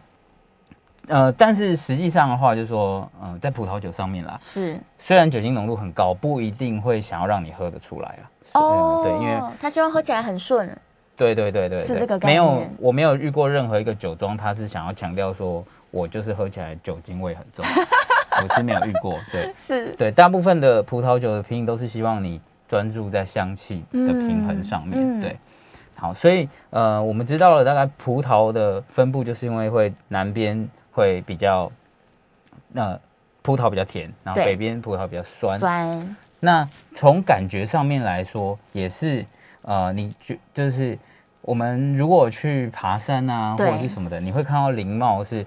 [1.09, 8.23] 呃，但是实际上的话，就是说，呃，在葡萄酒上面啦，是虽然酒精浓度很高，不一定会想要让你喝得出来啊。
[8.55, 10.69] 哦，对，因为他希望喝起来很顺，
[11.17, 17.65] 对对对对，对是这个概没有，我没有遇过任何一个酒庄，他是想要强调说，我就是喝起来酒精味很重，
[18.43, 19.19] 我是没有遇过。
[19.33, 24.99] 对是对，大部分的葡萄酒的品饮都是希望你专注在香气的平衡上面。
[24.99, 25.39] 嗯嗯对，
[25.95, 31.71] 好，所以呃，我们知道了大概葡萄的分布，就是因为会南边会比较，
[32.73, 32.99] 那、
[33.43, 35.59] 葡萄比较甜，然后北边葡萄比较酸。
[35.59, 39.23] 酸，那从感觉上面来说，也是
[39.61, 40.99] 呃，你觉就是
[41.43, 45.45] 我们如果去爬山啊，或者是什么的，你会看到林茂是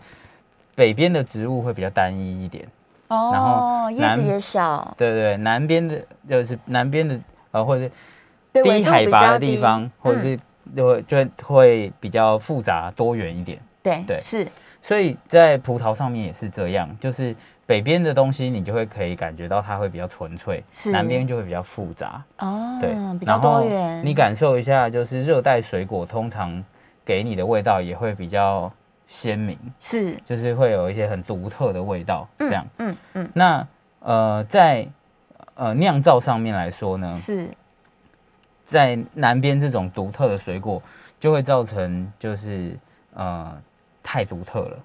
[0.76, 2.68] 北边的植物会比较单一一点，
[3.08, 7.82] 哦，然后叶子南也小，对对对，南边的就是南边的呃，或者
[8.54, 10.22] 是低海拔的地方，或者嗯。
[10.22, 10.40] 是
[10.76, 13.60] 就会就会会比较复杂多元一点。
[13.82, 14.20] 对对。
[14.20, 14.48] 是，
[14.82, 20.92] 所以在葡萄上面也是这样，就是北边的东西你就会可以感觉到它会比较纯粹，是。
[20.92, 22.24] 南边就会比较复杂。
[22.40, 22.90] 哦，对，
[23.20, 26.64] 比较然后多元，你感受一下，就是热带水果通常
[27.06, 28.72] 给你的味道也会比较
[29.08, 30.18] 鲜明，是。
[30.26, 32.28] 就是会有一些很独特的味道。
[32.38, 33.30] 这样，嗯嗯。
[33.34, 33.68] 那
[34.00, 34.88] 呃，在
[35.56, 37.50] 呃酿造上面来说呢，是。
[38.64, 40.82] 在南边这种独特的水果，
[41.20, 42.78] 就会造成就是
[43.16, 43.60] 呃
[44.12, 44.78] 太独特了，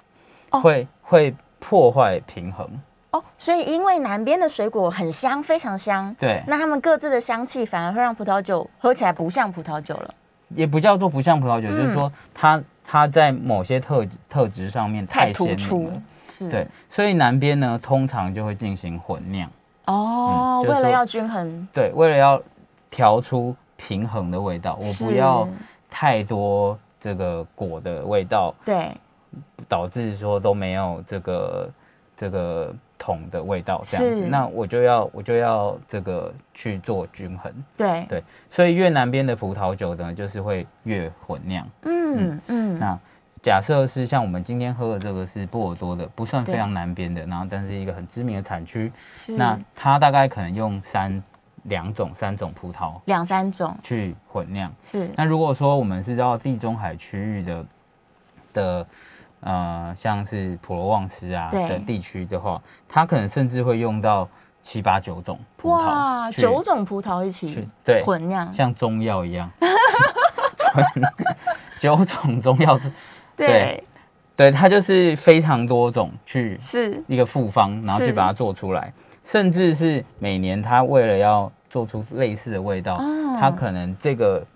[0.51, 2.69] 哦会会破坏平衡。
[3.13, 10.15] 哦，所以因为南边的水果很香，非常香，对，那它们各自的香气反而会让葡萄酒喝起来不像葡萄酒了，
[10.51, 15.91] 也不叫做不像葡萄酒，嗯就是说它它在某些特特质上面太突出。
[16.37, 19.49] 是对，所以南边呢，通常就会进行混酿。
[19.87, 22.43] 哦，嗯就是为了要均衡，对，为了要
[22.91, 25.49] 调出平衡的味道，我不要
[25.89, 28.91] 太多这个果的味道，对
[29.69, 31.71] 导致说都没有这个
[32.17, 34.27] 这个桶的味道这样子。
[34.27, 37.53] 那我就要我就要这个去做均衡。
[37.77, 41.67] 对，对，所以越南边的葡萄酒呢，就是会越混酿。
[41.83, 42.99] 嗯嗯，那
[43.43, 49.37] 假设是像我们今天喝的这个是波尔多的，不算非常南边的，然后但是一个很知名的产区，是。
[49.37, 51.23] 那它大概可能用三
[51.65, 53.77] 两种、三种葡萄两三种。
[53.83, 54.73] 去混酿。
[54.85, 55.11] 是。
[55.15, 57.67] 那如果说我们是到地中海区域的
[58.55, 58.87] 的
[59.45, 61.69] 呃，像是普罗旺斯啊对。
[61.69, 64.27] 的地区的话，它可能甚至会用到
[64.63, 69.51] 七八九种葡萄哇，九种葡萄一去起对混酿，像中药一样，
[71.79, 72.81] 九种中药，
[73.37, 73.85] 对，
[74.35, 74.51] 对。
[74.51, 77.03] 它就是非常多种去是。
[77.07, 84.47] 一个复方，然后去把它做出来，甚至是每年它为了要做出类似的味道，哦它可能这个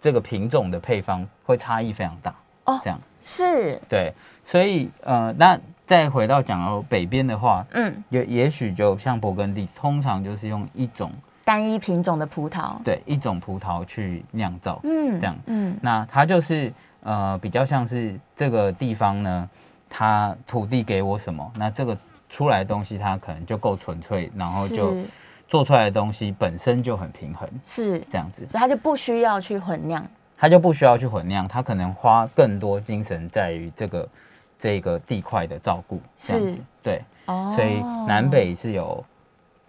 [0.00, 2.32] 这个品种的配方会差异非常大。
[2.64, 11.12] 哦这样是，对，所以呃，那再回到讲到北边的话，嗯，也也许就像勃艮第，通常就是用一种
[11.44, 15.36] 单一品种的葡萄，对一种葡萄去酿造，嗯，这样。
[15.44, 19.50] 嗯，那它就是呃比较像是这个地方呢，
[19.90, 21.96] 它土地给我什么，那这个
[22.30, 24.96] 出来的东西它可能就够纯粹，然后就
[25.46, 30.02] 做出来的东西本身就很平衡，是，这样子，所以它就不需要去混酿，
[30.38, 34.08] 它就不需要去混酿，它可能花更多精神在于这个
[34.58, 39.04] 这个地块的照顾，这样子是，对，哦所以南北是有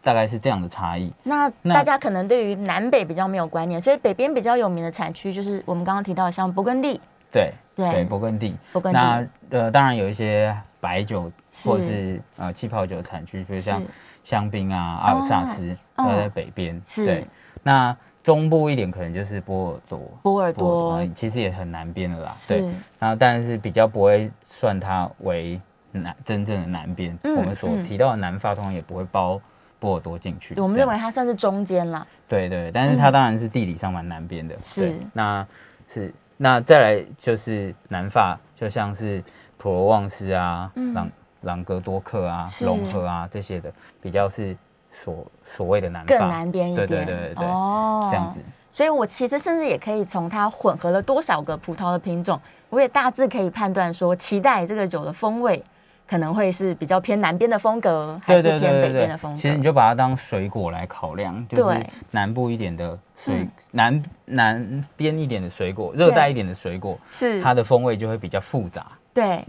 [0.02, 1.12] 大概是这样的差异。
[1.24, 7.02] 那那大家可能对于南北比较没有观念，所以北边比较有名的产区就是我们刚刚提到的像勃艮第，
[7.32, 8.56] 对对对，勃艮第。
[8.72, 9.28] 勃艮那第
[9.58, 11.32] 呃，当然有一些白酒
[11.66, 13.82] 或者是呃气泡酒的产区，比如像
[14.24, 16.80] 香槟啊、阿尔萨斯，哦都在北边。
[16.86, 17.28] 是对，
[17.64, 17.96] 那
[18.30, 20.92] 中部一点可能就是波尔多，波尔多。
[20.92, 22.60] 啊其实也很南边的啦，是。
[22.60, 25.60] 对，然后但是比较不会算它为
[25.92, 27.84] 南真正的南边，嗯我们所嗯。
[27.84, 29.42] 提到的南法通常也不会包
[29.80, 32.06] 波尔多进去，我们认为它算是中间啦。
[32.28, 34.82] 对对，但是它当然是地理上蛮南边的，是。
[34.82, 35.00] 对。
[35.12, 35.48] 那
[35.88, 39.24] 是那再来就是南法，就像是
[39.58, 40.94] 普罗旺斯啊、嗯。
[40.94, 41.12] 朗
[41.42, 44.56] 朗格多克啊是、隆河啊这些的，比较是
[44.91, 48.08] 所所谓的南法，更南边一点，对对对对对哦。
[48.12, 48.39] 这样子。
[48.71, 55.62] 所以我其实甚至也可以从它混合了多少个葡萄的品种，我也大致可以判断说，期待这个酒的风味
[56.08, 59.36] 可能会是比较偏南边的风格，还是偏北边的风，格。
[59.36, 61.89] 其实你就把它当水果来考量，就是对。
[62.12, 67.41] 南部一点的水嗯，南南边一点的水果，热带一点的水果，是。
[67.41, 68.86] 它的风味就会比较复杂。
[69.13, 69.43] 对，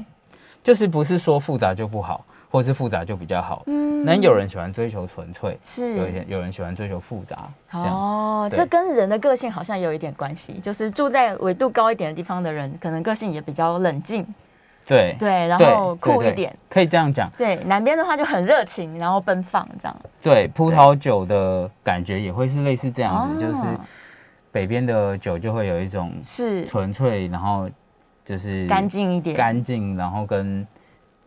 [0.62, 3.62] 就是不是说复杂就不好，或是复杂就比较好。
[3.66, 7.50] 嗯那有人喜欢追求纯粹，是有些有人喜欢追求复杂。
[7.72, 14.26] 哦，对这跟人的个性好像有一点关系，就是住在纬度高一点的地方的人，可能个性也比较冷静，
[14.86, 16.56] 对对，然对后酷一点。
[16.70, 17.30] 可以这样讲。
[17.36, 19.96] 对，南边的话就很热情，然后奔放这样。
[20.22, 23.80] 对，葡萄酒的感觉也会是类似这样子，就是哦
[24.50, 27.68] 北边的酒就会有一种是纯粹，然后
[28.24, 30.66] 就是干净一点，干净，然后跟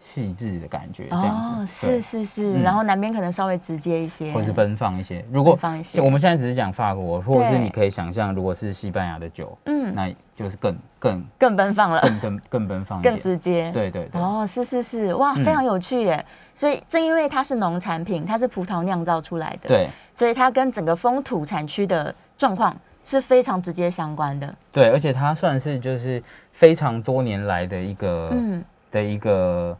[0.05, 1.65] 细致的感觉这样哦，子。
[1.65, 5.23] 是是是，嗯然后南边可能稍微直接一些，或者是奔放一些。
[5.31, 5.57] 如果
[6.03, 13.17] 我们现在只是讲法国，或者是你可以想象，如果是西班牙的酒，嗯，那就是更更更奔放了，更更更奔放更。
[13.17, 13.71] 直接。
[13.71, 16.25] 对对对，哦，是是是，哇，嗯非常有趣耶！
[16.53, 24.53] 所以正因为它是农产品，它是葡萄酿造出来的，，对所以它跟整个风土产区的状况是非常直接相关的。
[24.73, 29.77] 对，而且它算是就是非常多年来的一个、嗯，的一个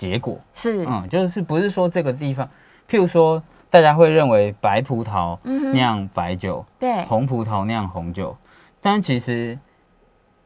[0.00, 0.38] 结果。
[0.54, 2.48] 是，嗯，就是不是说这个地方，
[2.88, 5.36] 譬如说大家会认为白葡萄
[5.74, 8.34] 酿白酒，对，红葡萄酿红酒，
[8.80, 9.58] 但其实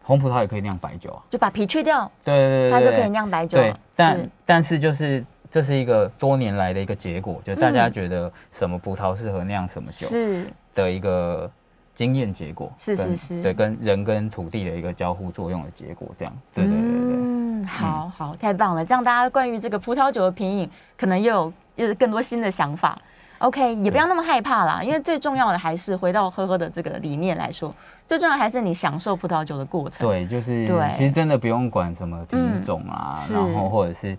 [0.03, 1.23] 红葡萄也可以酿白酒啊。
[1.31, 3.57] 就把皮去掉，对它就可以酿白酒。
[3.59, 4.31] 对，但是。
[4.45, 7.93] 但是就是这是一个多年来的一个结果，就大家嗯。
[7.93, 10.47] 觉得什么葡萄适合酿什么酒是。
[10.75, 11.49] 的一个
[11.95, 13.41] 经验结果，是是是。
[13.41, 17.34] 对，跟人跟土地的一个交互作用的结果，这样，对对对对对，嗯，
[17.67, 18.85] 好好，太棒了！
[18.85, 22.99] 这样大家关于这个葡萄酒的品饮，可能又有就是更多新的想法。
[23.39, 27.75] OK，也不要那么害怕啦，因为最重要的还是回到喝喝的这个理念来说，
[28.07, 30.09] 最重要还是你享受葡萄酒的过程。
[30.09, 34.17] 对，就是对其实真的不用管什么品种啊，嗯然后或者是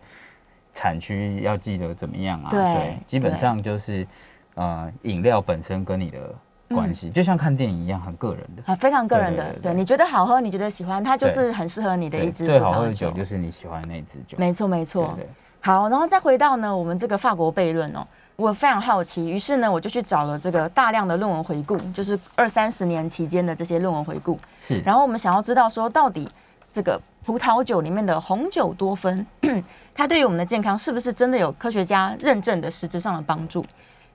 [0.73, 4.05] 产区要记得怎么样啊，对基本上就是
[4.55, 6.19] 呃饮料本身跟你的
[6.75, 8.63] 关系，就像看电影一样，很个人的。
[8.65, 13.09] 啊，非常个人的，对你觉得好喝，你觉得喜欢，它就是很适合你的一，支最好喝的酒。
[13.11, 14.37] 就是你喜欢的那支酒。
[14.37, 15.13] 没错，没错。
[15.15, 15.27] 对，
[15.61, 24.79] 好，然后再回到呢，我们这个法国悖论哦，我非常好奇，于是呢，我就去找了这个大量的论文回顾，就是二三十年期间的这些论文回顾，是。
[24.81, 26.29] 然后我们想要知道说，到底
[26.71, 29.25] 这个葡萄酒里面的红酒多酚，
[29.95, 33.65] 它对于我们的健康是不是真的有科学家认证的实质上的帮助？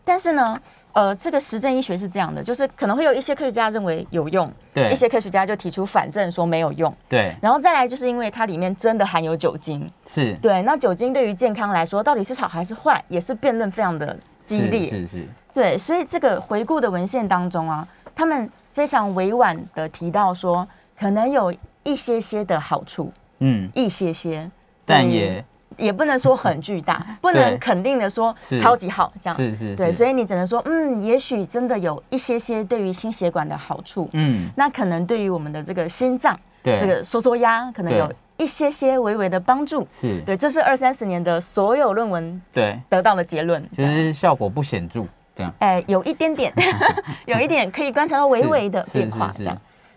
[0.04, 0.60] 但是呢，
[0.92, 4.90] 呃，这个实证医学是这样的，就是可能会有一些科学家认为有用，对。
[4.90, 7.34] 一些科学家就提出反证说没有用，对。
[7.40, 10.34] 然后再来就是因为它里面真的含有酒精，是。
[10.42, 14.90] 对，那酒精对于健康来说到底是好还是坏，也是辩论非常的激烈。
[14.90, 20.66] 是是是，对，所以这个回顾的文献当中啊，他们非常委婉的提到说，
[20.98, 24.50] 可能有一些些的好处，嗯，一些些，
[24.84, 25.44] 对但也
[25.80, 28.58] 也不能说很巨大， 不能肯定的说是。
[28.58, 29.36] 超级好这样。
[29.36, 39.86] 是是，对，所以你只能说，嗯，也许真的有一些些对于心血管的好处，嗯，那可能对于我们的这个心脏对，这个收缩压，可能有一些些微微的帮助。
[39.90, 43.62] 是，对，这是二三十年的所有论文对，得到的结论。
[43.70, 43.92] 就这样。
[43.92, 45.52] 是效果不显著，这样。
[45.60, 46.52] 哎，有一点点，
[47.26, 49.56] 有一点可以观察到微微的是变化，这样。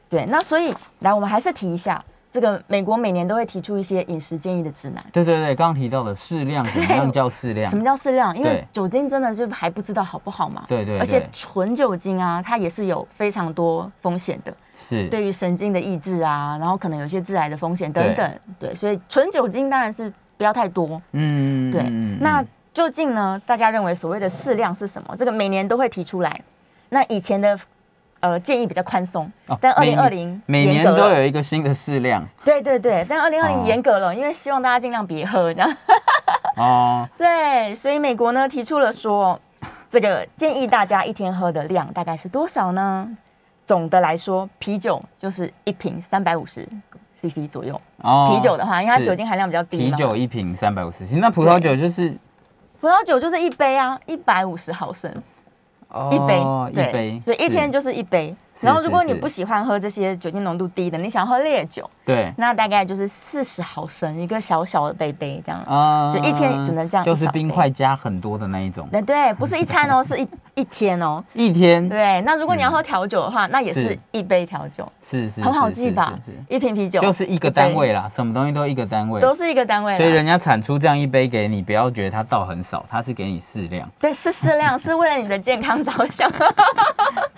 [0.09, 5.05] 对，那所以来，我们还是提一下，这个美国每年都会提出一些饮食建议的指南。
[5.13, 7.77] 对对对，刚刚提到的适量，什么样叫适量什？
[7.77, 8.35] 么叫适量？
[8.35, 10.65] 因为酒精真的是还不知道好不好嘛。
[10.67, 18.39] 对对而且纯酒精啊，它也是有非常多风险的，是，对于神经的抑制啊，然后可能有些致癌的风险等等。
[18.59, 20.99] 对，所以纯酒精当然是不要太多。
[21.11, 23.39] 嗯，对，嗯那究竟呢？
[23.45, 25.15] 大家认为所谓的适量是什么？
[25.15, 26.41] 这个每年都会提出来。
[26.89, 27.55] 那以前的
[28.23, 32.25] 呃建议比较宽松，哦但二零二零每年都有一个新的适量。
[32.45, 33.63] 对对对，但二零二零哦。
[33.65, 35.69] 严格了，因为希望大家尽量别喝，这样。
[36.55, 39.37] 哦， 对，所以美国呢提出了说，
[39.89, 43.09] 这个建议大家一天喝的量大概是多少呢？
[43.65, 46.65] 总的来说，啤酒就是一瓶三百五十
[47.15, 47.79] CC 左右。
[48.01, 52.17] 哦啤酒的话，因为它酒精含量比较低啤酒一瓶三百五十 CC，那葡萄酒就是
[52.79, 55.11] 葡萄酒就是一杯啊，一百五十毫升。
[56.11, 58.35] 一杯哦，一对，杯，所以一天就是一杯。
[58.63, 62.33] 是然后，如果你不喜欢喝这些酒精浓度低的，你想喝烈酒，对。
[62.37, 65.61] 那大概就是四十毫升一个小小的杯杯这样。
[65.63, 71.23] 啊就一天只能这样就是冰块加很多的那一种，对对，不是一餐哦， 是一一天哦。
[71.33, 71.87] 一天。
[71.89, 76.13] 对，那如果你要喝调酒的话，那也是是一杯调酒，是是很好记吧？
[76.47, 77.01] 一瓶啤酒。
[77.01, 83.89] 就是一个单位啦，什么东西都一个单位，都是一个单位，所以人家产出这样一杯给你，不要觉得它倒很少，它是给你适量。
[83.99, 86.31] 对是适量，是为了你的健康着想。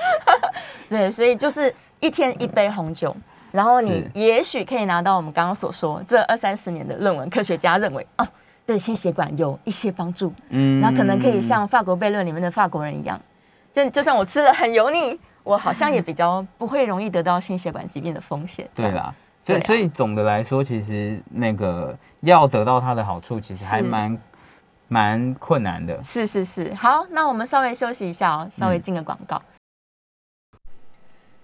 [0.89, 3.16] 对，所以就是一天一杯红酒，
[3.51, 8.28] 然后你也许可以拿到我们刚刚所说这二三十年的论文，科学家认为哦，
[8.66, 10.82] 对心血管有一些帮助，嗯。
[10.82, 13.18] 那可能可以像法国悖论里面的法国人一样，
[13.72, 18.68] 就就算我吃了很油腻，我好像也比较不会容易得到心血管疾病的风险。
[18.76, 23.88] 对啦，所以、所以总的来说，其实那个要得到它的好处，其实还是。
[23.88, 24.20] 蛮
[24.88, 25.97] 蛮困难的。
[26.03, 29.41] 是是是，好，那我们稍微休息一下哦，稍微进个广告。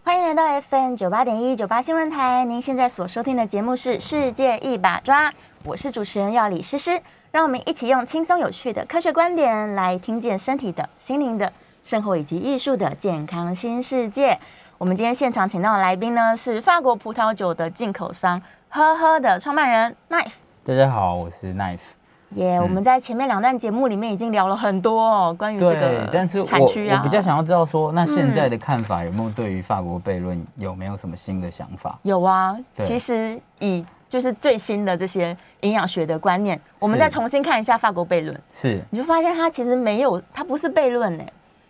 [0.03, 5.29] 欢迎来到 FM 九八点一九八新闻台，您现在所收听的节目是《世界一把抓》，
[5.63, 6.99] 我是主持人要李诗诗，
[7.31, 14.37] 让我们一起用轻松有趣的科学观点来听见身体的、心灵的、生活以及艺术的健康新世界。
[14.79, 20.33] 我们今天现场请到的来宾呢是法国葡萄酒的进口商呵呵的创办人 Knife。
[20.63, 22.00] 大家好，我是 Knife。
[22.35, 31.99] 耶我们在前面两段节目里面已经聊了很多哦，关于这对个，但是我产区啊，我比较想要知道说，那现在嗯的看法有没有对于法国悖论有没有什么新的想法？
[32.03, 38.81] 有啊，其实以就是最新的这些营养学的观念，我们再重新看一下法国悖论，是。
[38.89, 41.23] 你就发现它其实没有，它不是悖论呢，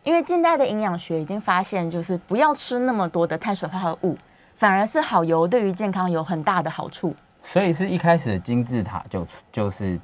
[0.03, 4.15] 因为近代的营养学已经发现，就是不要吃那么多的碳水化合物，
[4.57, 7.15] 反而是好油对于健康有很大的好处。
[7.43, 9.99] 所以是一开始的金字塔就就是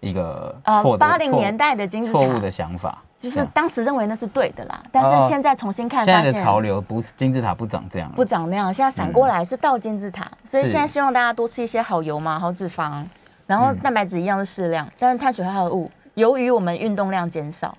[0.00, 2.18] 一个呃八零年代的金字塔。
[2.18, 10.70] 错误的想法，就是当时认为那是对的啦，但是哦现在重新看，现在的潮流不金字塔不长这样，不长那样，现在反过来是倒金字塔，所以是。
[10.70, 13.04] 现在希望大家多吃一些好油嘛，好脂肪，
[13.46, 17.76] 然后嗯蛋白质一样是适量，但是碳水化合物由于我们运动量减少，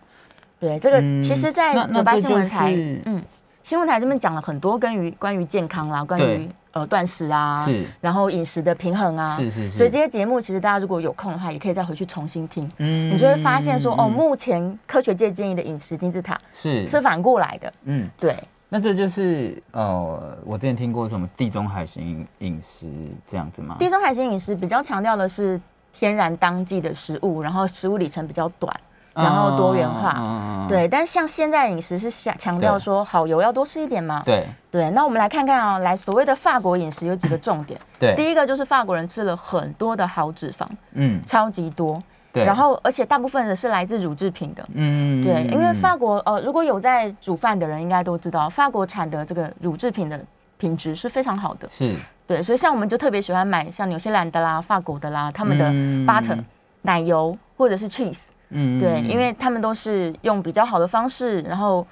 [0.59, 2.73] 对这个嗯其实，在九八新闻台，
[3.05, 3.23] 嗯，
[3.63, 7.85] 新闻台这边讲了很多关于关于健康啦，关于对呃断食啊，是。
[8.01, 9.77] 然后饮食的平衡啊，是是是。
[9.77, 13.11] 所以这些节目其实大家如果有空的话，也可以再回去重新听，嗯。
[13.11, 16.87] 你就会发现说，哦，嗯目前科学界建议的饮食金字塔是。
[16.87, 18.35] 是反过来的，嗯，对。
[18.71, 22.87] 那这就是呃，我之前听过什么地中海型饮食
[23.27, 23.75] 这样子吗？
[23.79, 25.59] 地中海型饮食比较强调的是
[25.91, 28.79] 天然当季的食物，然后食物里程比较短，
[29.23, 30.15] 然后多元化。
[30.17, 34.21] 嗯对，但像现在饮食是强强调说好油要多吃一点嘛。
[34.23, 37.79] 对对，那我们来看看啊，来所谓的法国饮食有几个重点。
[37.97, 41.99] 对，第一个就是法国人吃了很多的好脂肪，嗯超级多，
[42.31, 44.63] 对，然后而且大部分的是来自乳制品的。
[44.75, 50.23] 嗯对，因为嗯法国呃，如果有在煮饭的人应该都知道，法国产的这个乳制品的
[50.59, 51.67] 品质是非常好的。
[51.71, 51.95] 是
[52.27, 56.37] 对，所以像我们就特别喜欢买像纽西兰的啦、法国的啦，他们的嗯 butter、
[56.83, 61.85] 奶油或者是 cheese，嗯对，因为他们都是用比较好的方式，然后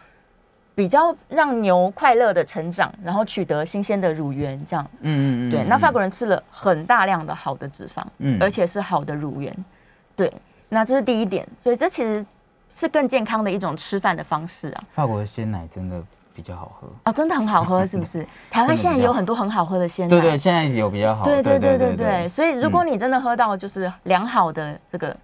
[0.76, 4.86] 比较让牛快乐的成长，然后取得新鲜的乳源，这样。
[5.01, 9.55] 嗯嗯嗯对，那法国人吃了很大量的好的脂肪，嗯而且是好的乳源。
[10.16, 10.32] 对，
[10.70, 12.26] 那这是第一点，所以这其实
[12.70, 14.84] 是更健康的一种吃饭的方式啊。
[14.93, 16.01] 法国的鲜奶真的
[16.34, 16.88] 比较好喝。
[17.05, 18.28] 哦，真的很好喝， 是不是？
[18.49, 20.10] 台湾现在也有很多很好喝的鲜奶。
[20.10, 21.24] 对对，现在有比较好。
[21.24, 25.18] 对对对对对对，所以如果你真的喝到就是良好的这个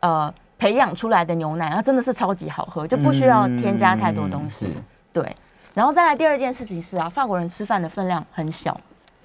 [0.00, 4.66] 呃培养出来的牛奶，它真的是超级好喝，就不需要添加太多东西。
[4.74, 5.36] 嗯对，
[5.74, 8.76] 然后再来第二件事情是啊，法国人吃饭的分量很小，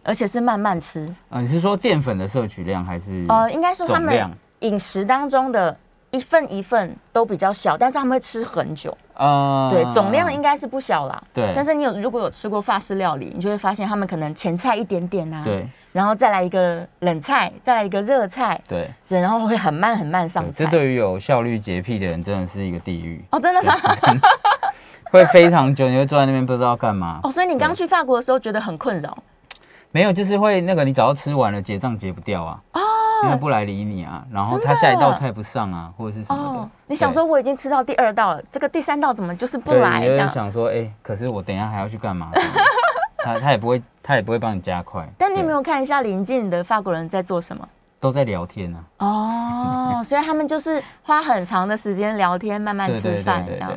[0.04, 1.12] 而且是慢慢吃。
[1.30, 5.76] 啊，你是说淀粉的摄取量还是呃，应该是他们饮食当中的
[6.12, 8.96] 一份一份都比较小，但是他们会吃很久。
[9.16, 11.22] 呃对，总量应该是不小啦。
[11.34, 20.66] 对但是你有如果有吃过法式料理，你就会发现他们可能前菜一点点啊，对然后再来一个冷菜，再来一个热菜，对对，然后会很慢很慢上对，菜。
[20.66, 23.76] 这对于有效率洁癖的人真的是一个地狱，哦，真的吗？
[25.12, 27.20] 会非常久，你会坐在那边不知道干嘛。
[27.26, 29.18] 哦，所以你刚去法国的时候觉得很困扰
[29.92, 32.80] 没有，就是会那个你早要吃完了，结账结不掉啊，哦
[33.24, 36.60] 因为不来理你啊，然后他下一道菜不上啊，或者是什么的。
[36.60, 36.70] 哦。
[36.88, 40.34] 你想说我已经吃到第二道了，这个第三道怎么就是不对，来这样你就？
[40.34, 42.32] 想说，哎、可是我等一下还要去干嘛？
[43.24, 45.08] 他他也不会，他也不会帮你加快。
[45.18, 47.68] 但你有没有看一下邻近的法国人在做什么？
[48.00, 50.00] 都在聊天啊？
[50.00, 53.72] 哦，所以他们就是花很长的时间聊天，慢慢 吃饭这样。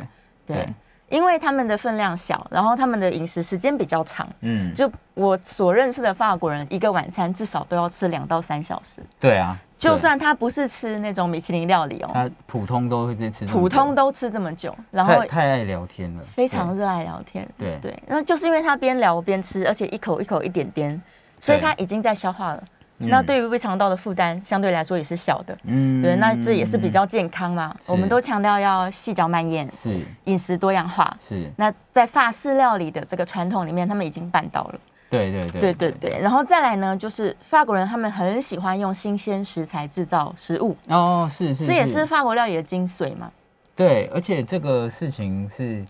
[0.47, 0.73] 对，
[1.13, 4.27] 因为他们的分量小，然后他们的饮食时间比较长。
[4.41, 17.47] 嗯，就我所认识的法国人，一个晚餐至少都要吃两到三小时，对啊，就算他不是吃那种米其林料理哦，他普通都会吃吃普通都吃这么久，然后太太爱聊天了，非常热爱聊天。
[17.59, 21.03] 对对，那就是因为他边聊边吃，而且一口一口一点点，
[21.39, 22.65] 所以他已经在消化了。
[23.03, 25.57] 嗯那对于胃肠道的负担相对来说也是小的。
[25.65, 27.75] 嗯对，那这也是比较健康嘛。
[27.87, 31.17] 我们都强调要细嚼慢咽，是饮食多样化。
[31.21, 34.81] 是，那在法式料理的这个传统里面，他们已经办到了。
[35.11, 43.31] 对对对对对对，然后再来呢，就是法国人他们很喜欢用新鲜食材制造食物，哦，是是，这也是法国料理的精髓嘛。
[43.77, 45.85] 对，而且这个事情是，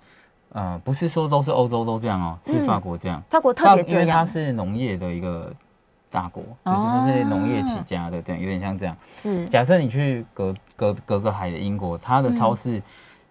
[0.53, 5.55] 呃，不是说都是欧洲都这样哦，是嗯法国这样，法国特法因为它别这样，是农业的一个
[6.13, 8.97] 大国，就是它是农业起家的，这样有点像这样。
[9.11, 12.81] 是假设你去隔隔隔个海的英国，它的超市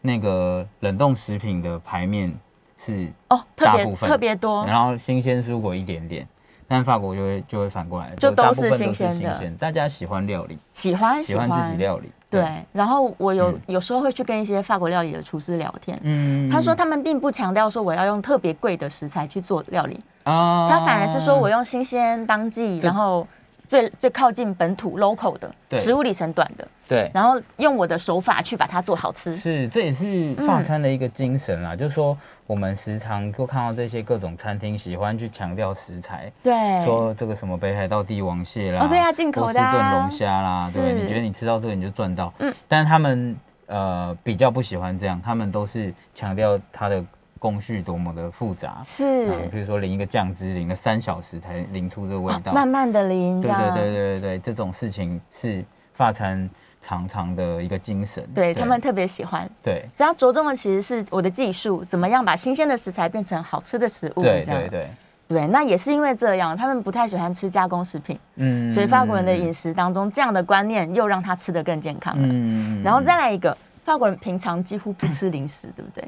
[0.02, 2.34] 那个冷冻食品的排面
[2.76, 6.28] 是，哦，特别特别多，然后新鲜蔬果一点点。
[6.68, 12.10] 但法国就会就会反过来，就都是新鲜的大家喜欢料理，喜欢喜欢自己料理。
[12.30, 23.28] 对，然后我有、嗯有时候会去跟一些法国料理的厨师聊天，嗯他说他们并不强调说我要用特别贵的食材去做料理，啊他反而是说我用新鲜当季，然后
[23.68, 29.36] 最最靠近本土 local 的食物里程短的，对，然后用我的手法去把它做好吃。
[29.36, 31.76] 是，这也是嗯法餐的一个精神啦。
[31.76, 39.72] 就是说，我们时常都看到这些各种餐厅喜欢去强调食材，对，说这个什么北海道帝王蟹啦，哦对啊进口的啊。
[39.72, 42.52] 波士顿龙虾啦，对，你觉得你吃到这个你就赚到，嗯。
[42.52, 47.02] 嗯，但是他们呃比较不喜欢这样，他们都是强调它的
[47.42, 55.66] 工序多么的复杂，是嗯，比如说淋一个酱汁，淋了三小时才淋出这个味道，慢慢的淋，对对对对对对，这种事情是
[55.96, 56.48] 法餐
[56.80, 59.50] 常常的一个精神，对他们特别喜欢。
[59.64, 59.84] 对。
[59.92, 64.88] 所以它着重的其实是我的技术，怎么样把新鲜的食材变成好吃的食物，对对对，
[65.28, 72.28] 对那也是因为这样，他们不太喜欢吃加工食品，嗯所以法国人的饮食当中这样的观念又让他吃得更健康了。
[72.30, 76.08] 嗯然后再来一个，法国人平常几乎不吃零食，对不对？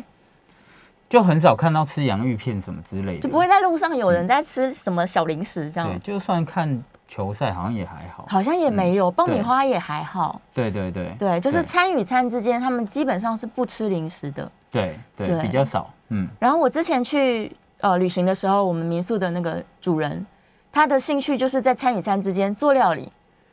[1.14, 10.42] 就很少看到吃洋芋片什么之类的，就不会在路上有人在吃什么小零食这对，样，就算看球赛好像也还好，好像也没有，爆米花也还好。
[10.56, 11.16] 对对对。
[11.20, 14.52] 对，就是餐与餐之间，他们基本上是不吃零食的。
[14.72, 15.42] 对对对。
[15.44, 20.26] 比较少，嗯，然后我之前去呃旅行的时候，我们民宿的那个主人，
[20.72, 23.08] 他的兴趣就是在餐与餐之间做料理，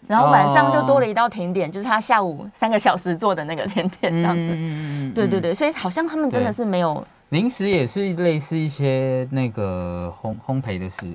[0.06, 4.48] 然后晚上就多了一道甜点，就是他下午三个小时做的那个甜点这样子。
[4.54, 11.07] 嗯对对，对，所以好像他们真的是没有零食也是类似一些那个烘烘焙的食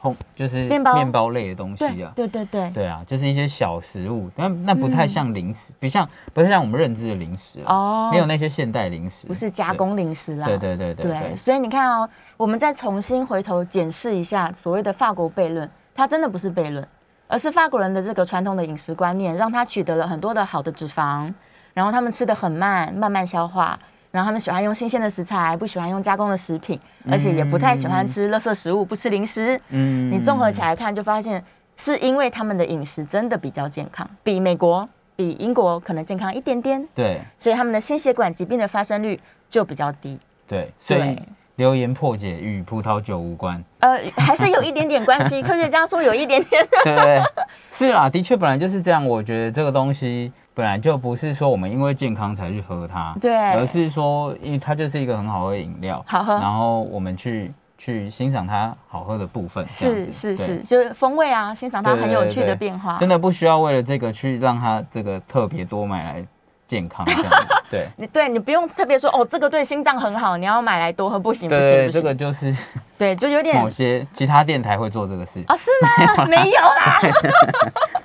[0.00, 2.10] 烘，就是面包面包类的东西啊。
[2.16, 10.46] 对对对对啊，就是一些小食物，但那不太像零食，不像不太像我们认知的零食啊，哦没有那些现代零食，不是加工零食啦。
[10.46, 10.56] 对。
[10.56, 16.88] 对对对对对，所以你看哦，我们再重新回头检视一下所谓的法国悖论，它真的不是悖论，
[17.28, 21.32] 而是法国人的这个传统的饮食观念，让他取得了很多的好的脂肪，
[21.74, 23.78] 然后他们吃的很慢，慢慢消化，
[24.12, 26.78] 然后他们喜欢用新鲜的食材，不喜欢用加工的食品，
[27.10, 29.58] 而且也不太喜欢吃垃圾食物，不吃零食。
[29.70, 31.42] 嗯你综合起来看，就发现
[31.78, 34.86] 是因为他们的饮食真的比较健康，比美国、
[35.16, 40.20] 比英国可能健康一点点，对所以他们的心血管疾病的发生率就比较低。
[40.46, 41.22] 对，所以对
[41.56, 45.40] 留言破解与葡萄酒无关，呃，还是有一点点关系。
[45.44, 47.22] 科学家说有一点点，对？
[47.70, 49.06] 是啦，的确本来就是这样。
[49.06, 62.96] 我觉得这个东西本来就不是说我们因为健康才去喝它，对而是说因为它就是一个很好喝的饮料，好喝然后我们去去欣赏它好喝的部分，是是是，就是风味啊，欣赏它很有趣的变化。
[62.96, 66.24] 真的不需要为了这个去让它这个特别多买来
[66.68, 67.32] 健康这样，
[67.70, 67.88] 对。
[67.96, 71.90] 你对你不用特别说哦，这个对心脏很好，你要买来多喝，不行不行，不行。
[71.90, 72.54] 这个就是
[72.98, 75.42] 对，就有点某些其他电台会做这个事。
[75.46, 76.26] 啊，是吗？
[76.26, 77.00] 没有啦。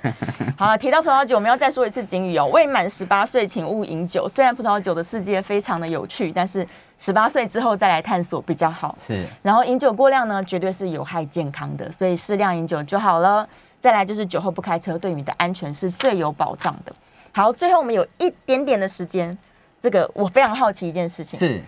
[0.58, 4.28] 好了，提到葡萄酒，我们要再说一次警语哦：未满十八岁请勿饮酒。
[4.28, 6.66] 虽然葡萄酒的世界非常的有趣，但是
[6.98, 8.92] 十八岁之后再来探索比较好。
[8.98, 13.48] 是，然后饮酒过量呢，绝对是有害健康的，所以适量饮酒就好了。
[13.80, 16.92] 再来就是酒后不开车，对你的安全是最有保障的。
[17.30, 19.38] 好，最后我们有一点点的时间，
[19.80, 21.38] 这个我非常好奇一件事情。
[21.38, 21.62] 是，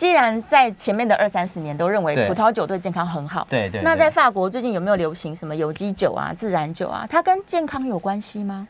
[0.00, 3.82] 既然在前面的二三十年都认为葡萄酒对健康很好，对对。
[3.82, 7.06] 那在法国最近有没有流行什么有机酒啊、自然酒啊？
[7.06, 8.66] 它跟健康有关系吗？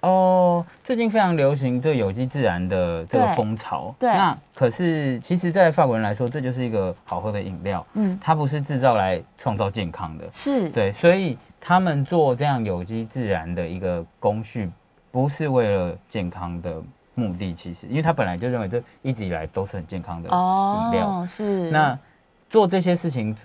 [0.00, 3.94] 哦，最近非常流行这有机自然的这个风潮。
[3.96, 10.24] 对那可是其实，在法国人来说，这就是一个好喝的饮料，嗯，它不是制造来创造健康的。
[10.32, 14.68] 是，对，所以他们做这样有机自然的一个工序，
[15.12, 16.82] 不是为了健康的
[17.14, 21.08] 目的，其实，因为他本来就认为这一直以来都是很健康的饮料。
[21.08, 21.70] 哦，是。
[21.70, 21.98] 那
[22.48, 23.36] 做这些事情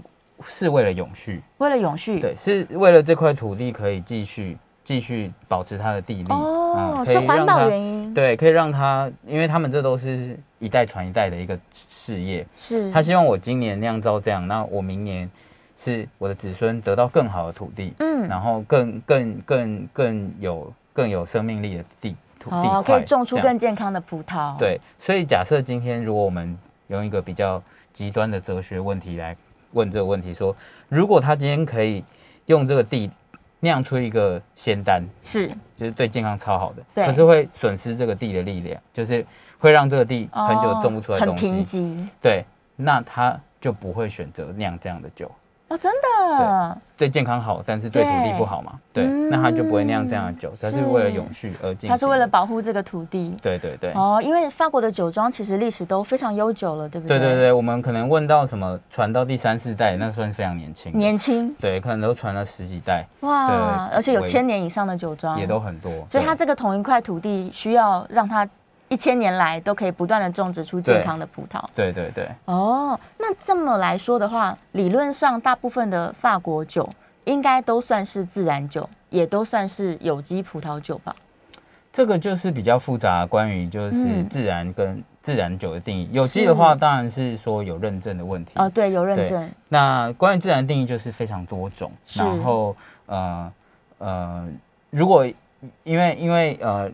[0.43, 6.27] 是为了永续，为了永续，对，是为了这块土地可以继续继续保持它的地力。
[6.29, 12.45] 哦，嗯可以是环保原因，对，可以让它，因为他们这都是一代传一代的一个事业。
[12.57, 15.29] 是他希望我今年酿造这样，那我明年
[15.75, 22.15] 是我的子孙得到更好的土地，嗯然后更更更更有更有生命力的地
[22.49, 24.79] 土地哦，块可以种出更健康的葡萄，，对。
[24.97, 29.35] 所以假设今天如果我们用一个比较极端的哲学问题来
[29.73, 30.55] 问这个问题，说
[30.89, 32.03] 如果他今天可以
[32.45, 33.11] 用这个地
[33.59, 39.25] 酿出一个仙丹，是就是对健康超好的，可是会损失这个地的力量，就是
[39.57, 41.45] 会让这个地很久种不出来哦很东西。
[41.51, 42.45] 贫瘠对，
[42.75, 45.29] 那他就不会选择酿这样的酒，
[45.69, 48.73] 哦，真的，对健康好，但是对土地不好嘛？
[48.93, 51.93] 对，嗯那他就不会酿这样的酒，他是为了永续而进行的。
[51.93, 53.37] 它是为了保护这个土地。
[53.41, 53.91] 对对对。
[53.91, 57.19] 哦，因为法国的酒庄其实历史都非常悠久了，对不对？
[57.19, 60.91] 对对对，我们可能问到什么传到第三四代，那算是非常年轻。
[60.97, 63.57] 年轻对，可能都传了十几代，哇，对
[63.95, 65.91] 而且有千年以上的酒庄也都很多。
[66.07, 68.47] 所以它对这个同一块土地需要让它
[68.89, 71.63] 一千年来都可以不断的种植出健康的葡萄。
[71.75, 76.89] 对对对，哦，那这么来说的话，理论上大部分的法国酒
[77.25, 81.15] 应该都算是自然酒，也都算是有机葡萄酒吧？
[81.91, 86.07] 这个就是比较复杂，关于就是嗯自然跟自然酒的定义。
[86.11, 88.51] 有机的话，当然是说有认证的问题。
[88.55, 92.75] 哦，对，有认证，那关于自然定义就是非常多种，然后
[93.07, 93.51] 呃
[93.97, 94.47] 呃，
[94.91, 95.25] 如果
[95.83, 96.89] 因为因为呃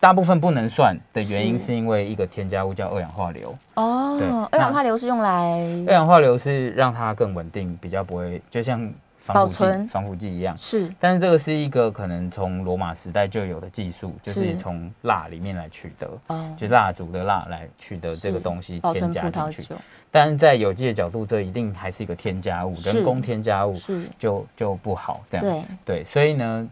[0.00, 1.66] 大部分不能算的原因，是。
[1.66, 3.54] 是因为一个添加物叫二氧化硫。
[3.74, 5.52] 哦，二氧化硫是用来
[5.86, 8.90] 二氧化硫是让它更稳定，比较不会就像
[9.20, 10.56] 防腐剂防腐剂一样。
[10.56, 10.90] 是。
[10.98, 14.56] 但是这个是一个可能从罗马时代就有的技术，就是是。
[14.56, 19.74] 从蜡里面来取得，哦，就蜡烛的蜡来取得这个东西添加进去。
[20.10, 23.78] 但是在有机的角度，这一定还是一个添加物，人工添加物，
[24.18, 25.46] 就就不好这样。
[25.46, 26.68] 对，对，所以呢，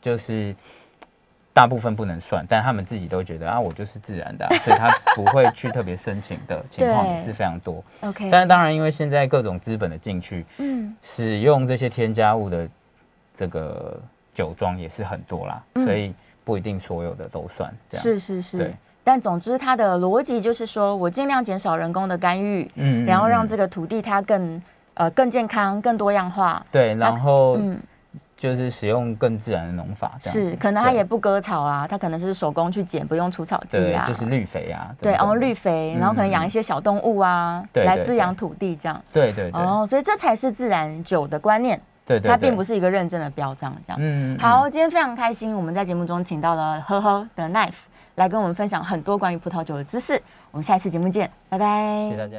[0.00, 0.54] 就是
[1.56, 7.82] 大部分不能算，但他们自己都觉得啊，我就是自然的啊、 所以他不会去特别申请的情况也是非常多。
[8.02, 12.68] OK，但是当然，因为现在各种资本的进去，嗯，使用这些添加物的
[13.32, 13.98] 这个
[14.34, 18.02] 酒庄也是很多啦，嗯所以不一定所有的都算这样。
[18.02, 18.74] 是是是。
[19.02, 26.62] 但总之，它的逻辑就是说我尽量减少人工的干预，嗯然后让这个个土地它更呃更健康、更多样化。
[26.70, 27.80] 对，然后嗯，
[28.36, 39.02] 就是使用更自然的农法，是，可能它也不割草啊，它可能是手工去剪，不用除草剂对，啊，就是绿肥啊，对，然后绿肥，然后可能养一些小动物啊，来滋养土地这样。
[39.10, 43.98] 对对对哦，所以这才是自然酒的观念，对对，它并不是是一个认证的标章这样。
[44.02, 47.84] 嗯好，今天非常开心，我们在节目中请到了呵呵的 Knife
[48.16, 50.20] 来跟我们分享很多关于葡萄酒的知识。
[50.50, 52.04] 我们下一次节目见，拜拜。
[52.04, 52.34] 谢谢大家。